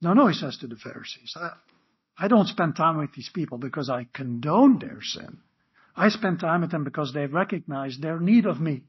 No, 0.00 0.12
no, 0.12 0.28
he 0.28 0.34
says 0.34 0.56
to 0.58 0.66
the 0.66 0.76
Pharisees, 0.76 1.34
I, 1.36 1.50
I 2.18 2.28
don't 2.28 2.46
spend 2.46 2.76
time 2.76 2.98
with 2.98 3.12
these 3.14 3.30
people 3.32 3.58
because 3.58 3.90
I 3.90 4.06
condone 4.12 4.78
their 4.78 4.98
sin. 5.02 5.38
I 5.96 6.10
spend 6.10 6.40
time 6.40 6.60
with 6.60 6.70
them 6.70 6.84
because 6.84 7.12
they 7.12 7.26
recognize 7.26 7.98
their 7.98 8.20
need 8.20 8.46
of 8.46 8.60
me. 8.60 8.84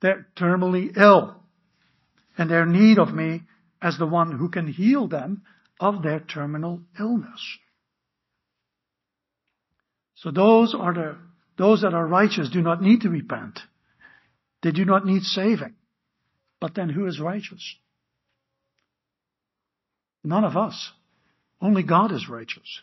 They're 0.00 0.26
terminally 0.36 0.96
ill. 0.96 1.42
And 2.38 2.50
their 2.50 2.66
need 2.66 2.98
of 2.98 3.12
me 3.12 3.42
as 3.82 3.98
the 3.98 4.06
one 4.06 4.30
who 4.32 4.48
can 4.48 4.68
heal 4.68 5.08
them 5.08 5.42
of 5.80 6.02
their 6.02 6.20
terminal 6.20 6.82
illness. 6.98 7.58
So 10.16 10.30
those 10.30 10.74
are 10.78 10.94
the, 10.94 11.16
those 11.58 11.82
that 11.82 11.94
are 11.94 12.06
righteous 12.06 12.50
do 12.50 12.62
not 12.62 12.82
need 12.82 13.02
to 13.02 13.08
repent. 13.10 13.58
They 14.62 14.70
do 14.70 14.84
not 14.84 15.04
need 15.04 15.22
saving. 15.22 15.74
But 16.60 16.74
then 16.74 16.88
who 16.88 17.06
is 17.06 17.20
righteous? 17.20 17.76
None 20.26 20.42
of 20.42 20.56
us. 20.56 20.90
Only 21.60 21.84
God 21.84 22.10
is 22.10 22.28
righteous. 22.28 22.80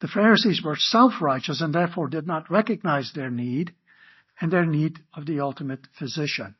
The 0.00 0.08
Pharisees 0.08 0.62
were 0.64 0.76
self-righteous 0.76 1.60
and 1.60 1.74
therefore 1.74 2.08
did 2.08 2.26
not 2.26 2.50
recognize 2.50 3.12
their 3.14 3.30
need 3.30 3.74
and 4.40 4.50
their 4.50 4.64
need 4.64 4.98
of 5.14 5.26
the 5.26 5.40
ultimate 5.40 5.86
physician, 5.98 6.54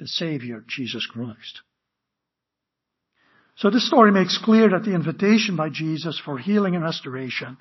the 0.00 0.08
Savior, 0.08 0.64
Jesus 0.66 1.06
Christ. 1.06 1.60
So 3.54 3.70
this 3.70 3.86
story 3.86 4.10
makes 4.10 4.40
clear 4.42 4.70
that 4.70 4.82
the 4.82 4.94
invitation 4.94 5.54
by 5.54 5.68
Jesus 5.68 6.20
for 6.24 6.36
healing 6.36 6.74
and 6.74 6.82
restoration 6.82 7.58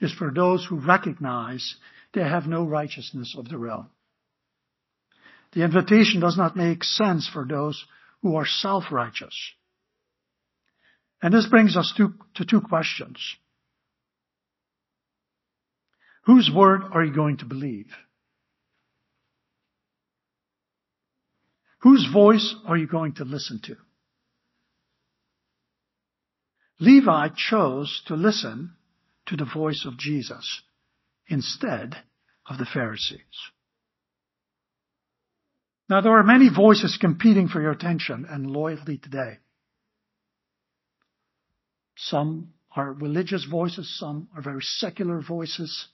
is 0.00 0.12
for 0.12 0.32
those 0.32 0.66
who 0.68 0.80
recognize 0.80 1.76
they 2.12 2.22
have 2.22 2.48
no 2.48 2.64
righteousness 2.64 3.36
of 3.38 3.48
their 3.48 3.70
own. 3.70 3.86
The 5.52 5.62
invitation 5.62 6.20
does 6.20 6.36
not 6.36 6.56
make 6.56 6.82
sense 6.82 7.30
for 7.32 7.46
those 7.46 7.84
who 8.22 8.34
are 8.34 8.46
self-righteous. 8.46 9.52
And 11.24 11.32
this 11.32 11.46
brings 11.46 11.74
us 11.74 11.90
to, 11.96 12.12
to 12.34 12.44
two 12.44 12.60
questions. 12.60 13.16
Whose 16.26 16.50
word 16.54 16.82
are 16.92 17.02
you 17.02 17.14
going 17.14 17.38
to 17.38 17.46
believe? 17.46 17.86
Whose 21.80 22.06
voice 22.12 22.54
are 22.66 22.76
you 22.76 22.86
going 22.86 23.14
to 23.14 23.24
listen 23.24 23.62
to? 23.64 23.76
Levi 26.78 27.28
chose 27.34 28.02
to 28.08 28.16
listen 28.16 28.74
to 29.24 29.36
the 29.36 29.46
voice 29.46 29.86
of 29.86 29.96
Jesus 29.96 30.60
instead 31.26 31.96
of 32.46 32.58
the 32.58 32.66
Pharisees. 32.66 33.20
Now 35.88 36.02
there 36.02 36.18
are 36.18 36.22
many 36.22 36.50
voices 36.54 36.98
competing 37.00 37.48
for 37.48 37.62
your 37.62 37.72
attention 37.72 38.26
and 38.28 38.46
loyalty 38.46 38.98
today. 38.98 39.38
Some 41.96 42.52
are 42.74 42.92
religious 42.92 43.44
voices, 43.44 43.98
some 43.98 44.28
are 44.34 44.42
very 44.42 44.62
secular 44.62 45.20
voices. 45.20 45.88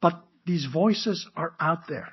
But 0.00 0.24
these 0.46 0.66
voices 0.72 1.28
are 1.36 1.54
out 1.60 1.86
there. 1.88 2.08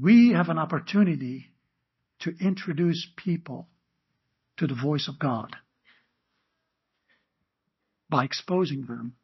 We 0.00 0.32
have 0.32 0.48
an 0.48 0.58
opportunity 0.58 1.52
to 2.20 2.32
introduce 2.40 3.06
people 3.16 3.68
to 4.56 4.66
the 4.66 4.74
voice 4.74 5.08
of 5.08 5.18
God 5.18 5.54
by 8.08 8.24
exposing 8.24 8.86
them 8.86 9.14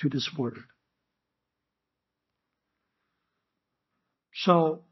to 0.00 0.08
this 0.08 0.30
word. 0.36 0.58
So 4.34 4.82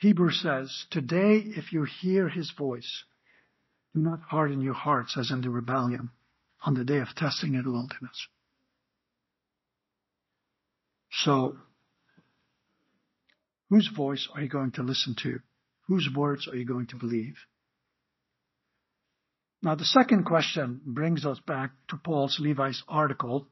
Hebrew 0.00 0.30
says, 0.30 0.86
Today, 0.90 1.42
if 1.44 1.72
you 1.72 1.84
hear 1.84 2.28
his 2.28 2.52
voice, 2.56 3.04
do 3.94 4.00
not 4.00 4.20
harden 4.20 4.60
your 4.60 4.74
hearts 4.74 5.16
as 5.18 5.30
in 5.30 5.40
the 5.40 5.50
rebellion 5.50 6.10
on 6.64 6.74
the 6.74 6.84
day 6.84 6.98
of 6.98 7.08
testing 7.16 7.54
in 7.54 7.64
the 7.64 7.70
wilderness. 7.70 8.28
So, 11.10 11.56
whose 13.70 13.88
voice 13.88 14.28
are 14.34 14.42
you 14.42 14.48
going 14.48 14.72
to 14.72 14.82
listen 14.82 15.16
to? 15.22 15.40
Whose 15.88 16.08
words 16.14 16.46
are 16.46 16.56
you 16.56 16.64
going 16.64 16.86
to 16.88 16.96
believe? 16.96 17.36
Now, 19.62 19.74
the 19.74 19.84
second 19.84 20.24
question 20.24 20.80
brings 20.84 21.26
us 21.26 21.40
back 21.40 21.72
to 21.88 21.96
Paul's 21.96 22.38
Levy's 22.38 22.84
article, 22.86 23.48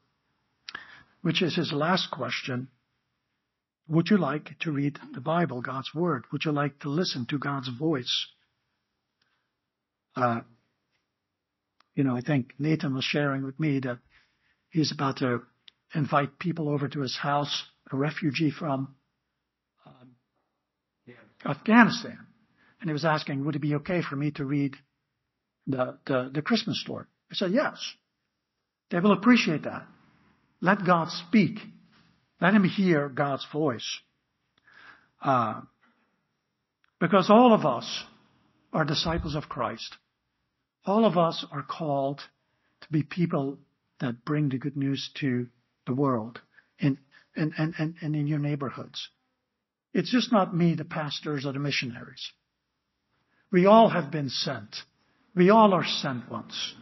which 1.21 1.41
is 1.41 1.55
his 1.55 1.73
last 1.73 2.09
question 2.11 2.69
would 3.89 4.09
you 4.09 4.17
like 4.17 4.57
to 4.61 4.71
read 4.71 4.99
the 5.13 5.21
Bible, 5.21 5.61
God's 5.61 5.93
Word? 5.93 6.25
Would 6.31 6.45
you 6.45 6.51
like 6.51 6.79
to 6.79 6.89
listen 6.89 7.25
to 7.29 7.37
God's 7.37 7.69
voice? 7.69 8.27
Uh, 10.15 10.41
you 11.95 12.03
know, 12.03 12.15
I 12.15 12.21
think 12.21 12.53
Nathan 12.59 12.93
was 12.93 13.03
sharing 13.03 13.43
with 13.43 13.59
me 13.59 13.79
that 13.79 13.99
he's 14.69 14.91
about 14.91 15.17
to 15.17 15.43
invite 15.95 16.39
people 16.39 16.69
over 16.69 16.87
to 16.87 17.01
his 17.01 17.17
house, 17.17 17.63
a 17.91 17.95
refugee 17.97 18.51
from 18.51 18.95
um, 19.85 20.11
yeah. 21.05 21.15
Afghanistan. 21.45 22.19
And 22.79 22.89
he 22.89 22.93
was 22.93 23.05
asking, 23.05 23.45
would 23.45 23.55
it 23.55 23.61
be 23.61 23.75
okay 23.75 24.01
for 24.07 24.15
me 24.15 24.31
to 24.31 24.45
read 24.45 24.75
the, 25.65 25.97
the, 26.05 26.29
the 26.33 26.41
Christmas 26.41 26.79
story? 26.81 27.05
I 27.31 27.35
said, 27.35 27.51
yes. 27.51 27.77
They 28.91 28.99
will 28.99 29.13
appreciate 29.13 29.63
that. 29.63 29.85
Let 30.61 30.85
God 30.85 31.09
speak. 31.09 31.59
Let 32.39 32.53
him 32.53 32.63
hear 32.63 33.09
God's 33.09 33.45
voice. 33.51 33.99
Uh, 35.21 35.61
because 36.99 37.29
all 37.29 37.53
of 37.53 37.65
us 37.65 38.03
are 38.73 38.85
disciples 38.85 39.35
of 39.35 39.49
Christ. 39.49 39.95
All 40.85 41.05
of 41.05 41.17
us 41.17 41.45
are 41.51 41.63
called 41.63 42.21
to 42.81 42.87
be 42.91 43.03
people 43.03 43.57
that 43.99 44.23
bring 44.23 44.49
the 44.49 44.57
good 44.57 44.77
news 44.77 45.09
to 45.19 45.47
the 45.85 45.93
world 45.93 46.39
in, 46.79 46.97
and, 47.35 47.53
and, 47.57 47.73
and, 47.77 47.95
and 48.01 48.15
in 48.15 48.27
your 48.27 48.39
neighborhoods. 48.39 49.09
It's 49.93 50.11
just 50.11 50.31
not 50.31 50.55
me, 50.55 50.75
the 50.75 50.85
pastors 50.85 51.45
or 51.45 51.53
the 51.53 51.59
missionaries. 51.59 52.31
We 53.51 53.65
all 53.65 53.89
have 53.89 54.11
been 54.11 54.29
sent. 54.29 54.75
We 55.35 55.49
all 55.49 55.73
are 55.73 55.85
sent 55.85 56.29
once. 56.29 56.75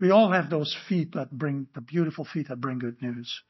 We 0.00 0.10
all 0.10 0.30
have 0.32 0.50
those 0.50 0.76
feet 0.88 1.14
that 1.14 1.30
bring, 1.30 1.66
the 1.74 1.80
beautiful 1.80 2.24
feet 2.24 2.48
that 2.48 2.60
bring 2.60 2.78
good 2.78 3.00
news. 3.00 3.42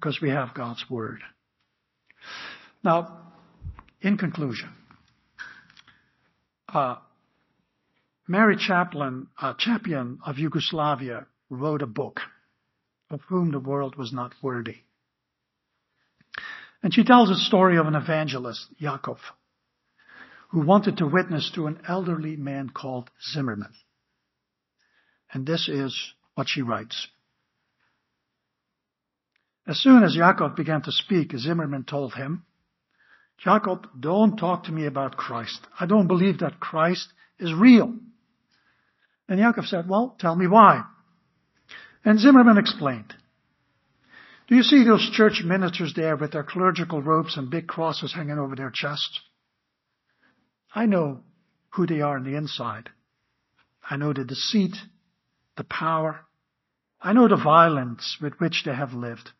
Because 0.00 0.20
we 0.22 0.30
have 0.30 0.54
God's 0.54 0.82
Word. 0.88 1.20
Now, 2.82 3.18
in 4.00 4.16
conclusion, 4.16 4.70
uh, 6.72 6.96
Mary 8.26 8.56
Chapian, 8.56 9.26
a 9.42 9.54
champion 9.58 10.20
of 10.24 10.38
Yugoslavia, 10.38 11.26
wrote 11.50 11.82
a 11.82 11.86
book 11.86 12.20
of 13.10 13.20
whom 13.28 13.50
the 13.50 13.58
world 13.58 13.96
was 13.96 14.10
not 14.10 14.32
worthy. 14.40 14.76
And 16.82 16.94
she 16.94 17.04
tells 17.04 17.28
a 17.28 17.34
story 17.34 17.76
of 17.76 17.86
an 17.86 17.94
evangelist, 17.94 18.68
Yakov, 18.78 19.18
who 20.50 20.64
wanted 20.64 20.96
to 20.98 21.06
witness 21.06 21.50
to 21.56 21.66
an 21.66 21.80
elderly 21.86 22.36
man 22.36 22.70
called 22.70 23.10
Zimmerman. 23.34 23.74
And 25.30 25.46
this 25.46 25.68
is 25.68 26.14
what 26.36 26.48
she 26.48 26.62
writes. 26.62 27.08
As 29.70 29.78
soon 29.78 30.02
as 30.02 30.16
Yakov 30.16 30.56
began 30.56 30.82
to 30.82 30.90
speak, 30.90 31.30
Zimmerman 31.38 31.84
told 31.84 32.14
him, 32.14 32.44
Jacob, 33.38 33.86
don't 33.98 34.36
talk 34.36 34.64
to 34.64 34.72
me 34.72 34.84
about 34.84 35.16
Christ. 35.16 35.60
I 35.78 35.86
don't 35.86 36.08
believe 36.08 36.40
that 36.40 36.58
Christ 36.58 37.06
is 37.38 37.54
real. 37.54 37.94
And 39.28 39.38
Jacob 39.38 39.66
said, 39.66 39.88
well, 39.88 40.16
tell 40.18 40.34
me 40.34 40.48
why. 40.48 40.82
And 42.04 42.18
Zimmerman 42.18 42.58
explained. 42.58 43.14
Do 44.48 44.56
you 44.56 44.64
see 44.64 44.82
those 44.82 45.08
church 45.12 45.42
ministers 45.44 45.94
there 45.94 46.16
with 46.16 46.32
their 46.32 46.42
clerical 46.42 47.00
robes 47.00 47.36
and 47.36 47.48
big 47.48 47.68
crosses 47.68 48.12
hanging 48.12 48.40
over 48.40 48.56
their 48.56 48.72
chests? 48.74 49.20
I 50.74 50.86
know 50.86 51.20
who 51.74 51.86
they 51.86 52.00
are 52.00 52.16
on 52.16 52.24
the 52.24 52.36
inside. 52.36 52.90
I 53.88 53.96
know 53.96 54.12
the 54.12 54.24
deceit, 54.24 54.74
the 55.56 55.62
power. 55.62 56.26
I 57.00 57.12
know 57.12 57.28
the 57.28 57.36
violence 57.36 58.16
with 58.20 58.32
which 58.40 58.64
they 58.66 58.74
have 58.74 58.94
lived. 58.94 59.30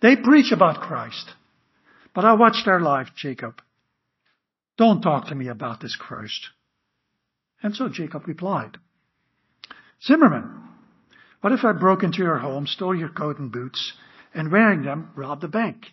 They 0.00 0.16
preach 0.16 0.52
about 0.52 0.80
Christ. 0.80 1.30
But 2.14 2.24
I 2.24 2.34
watch 2.34 2.64
their 2.64 2.80
life, 2.80 3.08
Jacob. 3.16 3.60
Don't 4.76 5.00
talk 5.02 5.28
to 5.28 5.34
me 5.34 5.48
about 5.48 5.80
this 5.80 5.96
Christ. 5.96 6.48
And 7.62 7.74
so 7.74 7.88
Jacob 7.88 8.26
replied, 8.26 8.76
Zimmerman, 10.02 10.62
what 11.40 11.52
if 11.52 11.64
I 11.64 11.72
broke 11.72 12.02
into 12.02 12.18
your 12.18 12.38
home, 12.38 12.66
stole 12.66 12.94
your 12.94 13.08
coat 13.08 13.38
and 13.38 13.50
boots, 13.50 13.92
and 14.34 14.52
wearing 14.52 14.82
them, 14.82 15.10
robbed 15.16 15.42
the 15.42 15.48
bank? 15.48 15.86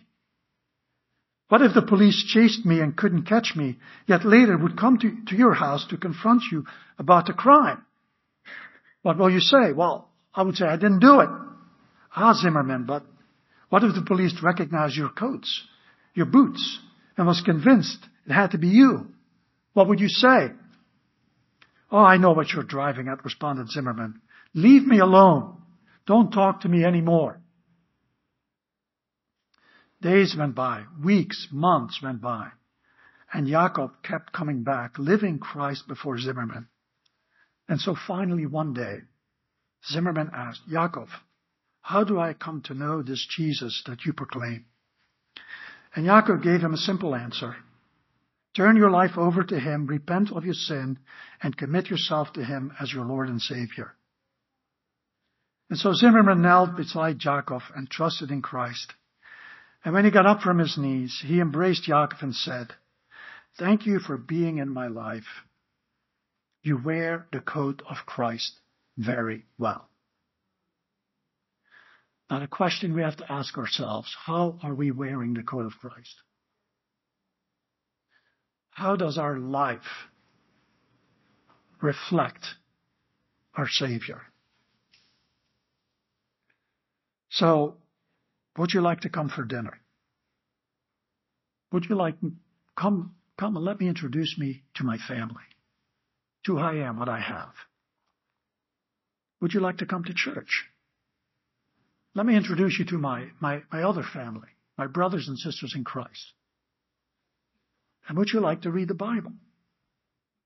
What 1.48 1.62
if 1.62 1.74
the 1.74 1.82
police 1.82 2.24
chased 2.26 2.66
me 2.66 2.80
and 2.80 2.96
couldn't 2.96 3.26
catch 3.26 3.52
me, 3.54 3.78
yet 4.06 4.24
later 4.24 4.56
would 4.56 4.78
come 4.78 4.98
to, 4.98 5.12
to 5.28 5.36
your 5.36 5.54
house 5.54 5.86
to 5.88 5.96
confront 5.96 6.42
you 6.50 6.64
about 6.98 7.26
the 7.26 7.32
crime? 7.32 7.84
What 9.02 9.18
will 9.18 9.30
you 9.30 9.40
say? 9.40 9.72
Well, 9.72 10.08
I 10.34 10.42
would 10.42 10.56
say 10.56 10.66
I 10.66 10.76
didn't 10.76 11.00
do 11.00 11.20
it. 11.20 11.28
Ah, 12.16 12.32
Zimmerman, 12.34 12.84
but 12.86 13.04
what 13.74 13.84
if 13.84 13.94
the 13.94 14.02
police 14.02 14.34
recognized 14.42 14.96
your 14.96 15.10
coats? 15.10 15.50
your 16.14 16.26
boots 16.26 16.78
and 17.16 17.26
was 17.26 17.42
convinced 17.44 17.98
it 18.26 18.32
had 18.32 18.52
to 18.52 18.58
be 18.58 18.68
you, 18.68 19.08
what 19.74 19.88
would 19.88 20.00
you 20.00 20.08
say? 20.08 20.50
Oh, 21.90 21.98
I 21.98 22.16
know 22.16 22.32
what 22.32 22.50
you're 22.50 22.62
driving 22.62 23.08
at, 23.08 23.24
responded 23.24 23.68
Zimmerman. 23.68 24.20
Leave 24.54 24.86
me 24.86 24.98
alone. 24.98 25.60
Don't 26.06 26.30
talk 26.30 26.60
to 26.60 26.68
me 26.68 26.84
anymore. 26.84 27.40
Days 30.00 30.34
went 30.38 30.54
by, 30.54 30.84
weeks, 31.02 31.48
months 31.50 32.00
went 32.02 32.20
by, 32.20 32.48
and 33.32 33.46
Jacob 33.46 33.90
kept 34.02 34.32
coming 34.32 34.62
back, 34.62 34.98
living 34.98 35.38
Christ 35.38 35.88
before 35.88 36.18
Zimmerman. 36.18 36.68
And 37.68 37.80
so 37.80 37.96
finally 38.06 38.46
one 38.46 38.74
day, 38.74 38.98
Zimmerman 39.90 40.30
asked, 40.34 40.62
Jacob, 40.68 41.08
how 41.84 42.02
do 42.02 42.18
I 42.18 42.32
come 42.32 42.62
to 42.62 42.72
know 42.72 43.02
this 43.02 43.26
Jesus 43.36 43.82
that 43.86 44.06
you 44.06 44.14
proclaim? 44.14 44.64
And 45.94 46.06
Yaakov 46.06 46.42
gave 46.42 46.62
him 46.62 46.72
a 46.72 46.78
simple 46.78 47.14
answer. 47.14 47.56
Turn 48.56 48.76
your 48.76 48.90
life 48.90 49.18
over 49.18 49.44
to 49.44 49.60
Him, 49.60 49.86
repent 49.86 50.32
of 50.32 50.46
your 50.46 50.54
sin, 50.54 50.98
and 51.42 51.54
commit 51.54 51.90
yourself 51.90 52.32
to 52.32 52.44
Him 52.44 52.72
as 52.80 52.90
your 52.90 53.04
Lord 53.04 53.28
and 53.28 53.40
Savior. 53.40 53.92
And 55.68 55.78
so 55.78 55.92
Zimmerman 55.92 56.40
knelt 56.40 56.74
beside 56.74 57.18
Yaakov 57.18 57.62
and 57.76 57.90
trusted 57.90 58.30
in 58.30 58.40
Christ. 58.40 58.94
And 59.84 59.92
when 59.92 60.06
he 60.06 60.10
got 60.10 60.24
up 60.24 60.40
from 60.40 60.58
his 60.58 60.78
knees, 60.78 61.22
he 61.22 61.38
embraced 61.38 61.86
Yaakov 61.86 62.22
and 62.22 62.34
said, 62.34 62.68
Thank 63.58 63.84
you 63.84 63.98
for 63.98 64.16
being 64.16 64.56
in 64.56 64.70
my 64.70 64.86
life. 64.86 65.44
You 66.62 66.80
wear 66.82 67.26
the 67.30 67.40
coat 67.40 67.82
of 67.86 68.06
Christ 68.06 68.58
very 68.96 69.44
well. 69.58 69.90
Now 72.34 72.40
the 72.40 72.48
question 72.48 72.94
we 72.94 73.02
have 73.02 73.16
to 73.18 73.32
ask 73.32 73.56
ourselves, 73.56 74.12
how 74.26 74.58
are 74.60 74.74
we 74.74 74.90
wearing 74.90 75.34
the 75.34 75.44
coat 75.44 75.66
of 75.66 75.78
Christ? 75.78 76.16
How 78.70 78.96
does 78.96 79.18
our 79.18 79.38
life 79.38 80.08
reflect 81.80 82.44
our 83.54 83.68
Savior? 83.68 84.20
So, 87.30 87.76
would 88.58 88.72
you 88.72 88.80
like 88.80 89.02
to 89.02 89.08
come 89.08 89.28
for 89.28 89.44
dinner? 89.44 89.78
Would 91.70 91.84
you 91.84 91.94
like 91.94 92.16
come 92.76 93.14
come 93.38 93.54
and 93.54 93.64
let 93.64 93.78
me 93.78 93.86
introduce 93.86 94.36
me 94.36 94.64
to 94.74 94.82
my 94.82 94.98
family, 94.98 95.46
to 96.46 96.56
who 96.56 96.58
I 96.58 96.78
am, 96.78 96.98
what 96.98 97.08
I 97.08 97.20
have? 97.20 97.54
Would 99.40 99.54
you 99.54 99.60
like 99.60 99.78
to 99.78 99.86
come 99.86 100.02
to 100.02 100.12
church? 100.12 100.64
Let 102.14 102.26
me 102.26 102.36
introduce 102.36 102.78
you 102.78 102.84
to 102.86 102.98
my, 102.98 103.28
my, 103.40 103.62
my 103.72 103.82
other 103.82 104.04
family, 104.04 104.48
my 104.78 104.86
brothers 104.86 105.26
and 105.26 105.38
sisters 105.38 105.74
in 105.74 105.84
Christ. 105.84 106.32
And 108.08 108.16
would 108.18 108.28
you 108.32 108.40
like 108.40 108.62
to 108.62 108.70
read 108.70 108.88
the 108.88 108.94
Bible? 108.94 109.32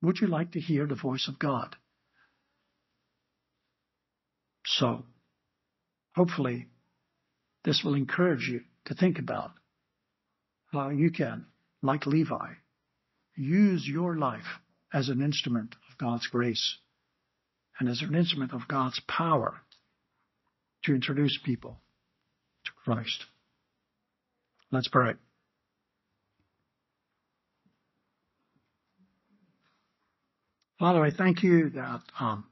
Would 0.01 0.19
you 0.21 0.29
like 0.29 0.53
to 0.53 0.61
hear 0.61 0.87
the 0.87 0.95
voice 0.95 1.29
of 1.29 1.39
God? 1.39 1.77
So, 4.65 5.05
hopefully, 6.15 6.69
this 7.65 7.83
will 7.85 7.95
encourage 7.95 8.49
you 8.49 8.61
to 8.87 8.95
think 8.95 9.19
about 9.19 9.51
how 10.73 10.91
you 10.91 11.11
can, 11.11 11.47
like 11.83 12.07
Levi, 12.07 12.53
use 13.37 13.87
your 13.87 14.17
life 14.17 14.61
as 14.93 15.09
an 15.09 15.21
instrument 15.21 15.75
of 15.91 15.99
God's 15.99 16.27
grace 16.29 16.79
and 17.79 17.89
as 17.89 18.03
an 18.03 18.15
instrument 18.15 18.53
of 18.53 18.69
God's 18.69 19.01
power 19.09 19.61
to 20.89 20.95
introduce 20.95 21.39
people 21.45 21.79
to 22.65 22.71
Christ. 22.83 23.27
Let's 24.73 24.89
pray. 24.89 25.13
Father, 30.79 31.05
I 31.05 31.11
thank 31.11 31.43
you 31.43 31.71
that 31.71 32.01
um, 32.19 32.47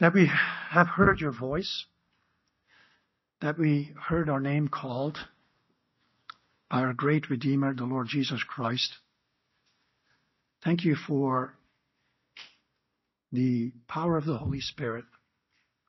that 0.00 0.12
we 0.12 0.30
have 0.70 0.88
heard 0.88 1.20
your 1.20 1.32
voice, 1.32 1.86
that 3.40 3.58
we 3.58 3.94
heard 4.08 4.28
our 4.28 4.40
name 4.40 4.68
called 4.68 5.16
by 6.70 6.80
our 6.80 6.92
great 6.92 7.30
Redeemer, 7.30 7.72
the 7.74 7.84
Lord 7.84 8.08
Jesus 8.08 8.42
Christ. 8.42 8.96
Thank 10.62 10.84
you 10.84 10.94
for 10.94 11.54
the 13.34 13.72
power 13.88 14.16
of 14.16 14.24
the 14.24 14.38
Holy 14.38 14.60
Spirit, 14.60 15.04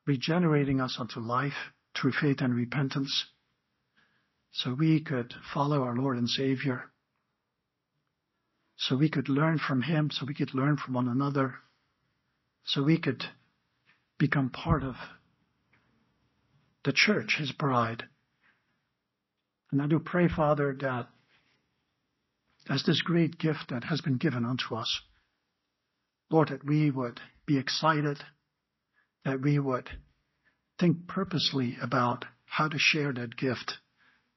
regenerating 0.08 0.82
us 0.82 0.98
unto 1.00 1.20
life 1.20 1.54
through 1.96 2.12
faith 2.12 2.42
and 2.42 2.56
repentance, 2.56 3.26
so 4.52 4.74
we 4.74 5.00
could 5.00 5.32
follow 5.54 5.84
our 5.84 5.96
Lord 5.96 6.18
and 6.18 6.28
Savior, 6.28 6.86
so 8.78 8.98
we 8.98 9.10
could 9.10 9.30
learn 9.30 9.60
from 9.60 9.84
Him, 9.84 10.10
so 10.12 10.26
we 10.26 10.34
could 10.34 10.56
learn 10.56 10.78
from 10.78 10.96
one 10.96 11.08
another, 11.08 11.56
so 12.64 12.82
we 12.82 12.98
could 12.98 13.24
become 14.18 14.50
part 14.50 14.84
of 14.84 14.96
the 16.84 16.94
church, 16.94 17.36
His 17.38 17.52
bride. 17.52 18.06
And 19.72 19.84
I 19.84 19.88
do 19.88 20.00
pray, 20.00 20.28
Father, 20.28 20.76
that 20.82 21.10
as 22.70 22.84
this 22.84 23.04
great 23.04 23.38
gift 23.38 23.70
that 23.70 23.84
has 23.84 24.02
been 24.02 24.18
given 24.18 24.46
unto 24.46 24.74
us, 24.74 25.02
Lord, 26.32 26.50
that 26.50 26.66
we 26.66 26.90
would 26.90 27.22
be 27.46 27.58
excited, 27.58 28.18
that 29.24 29.42
we 29.42 29.60
would 29.60 29.90
think 30.80 31.08
purposely 31.08 31.78
about 31.82 32.26
how 32.46 32.68
to 32.68 32.78
share 32.78 33.14
that 33.14 33.36
gift 33.38 33.74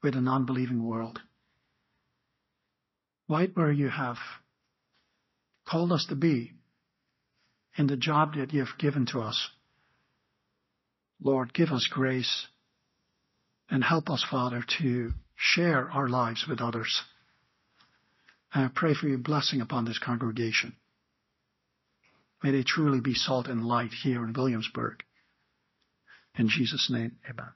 with 0.02 0.14
a 0.14 0.20
non-believing 0.20 0.82
world. 0.82 1.20
Right 3.28 3.50
where 3.54 3.72
you 3.72 3.88
have 3.88 4.16
called 5.68 5.92
us 5.92 6.06
to 6.08 6.14
be 6.14 6.52
in 7.76 7.86
the 7.86 7.96
job 7.96 8.34
that 8.34 8.52
you 8.52 8.60
have 8.60 8.78
given 8.78 9.06
to 9.06 9.20
us. 9.20 9.50
Lord, 11.22 11.52
give 11.52 11.70
us 11.70 11.88
grace 11.90 12.46
and 13.68 13.84
help 13.84 14.08
us, 14.08 14.24
Father, 14.28 14.64
to 14.80 15.12
share 15.36 15.90
our 15.90 16.08
lives 16.08 16.46
with 16.48 16.60
others. 16.60 17.02
And 18.52 18.64
I 18.64 18.68
pray 18.74 18.94
for 18.94 19.08
your 19.08 19.18
blessing 19.18 19.60
upon 19.60 19.84
this 19.84 19.98
congregation. 19.98 20.74
May 22.42 22.52
they 22.52 22.62
truly 22.62 23.00
be 23.00 23.14
salt 23.14 23.48
and 23.48 23.64
light 23.64 23.92
here 24.02 24.24
in 24.24 24.32
Williamsburg. 24.32 25.02
In 26.36 26.48
Jesus' 26.48 26.88
name, 26.90 27.16
amen. 27.28 27.52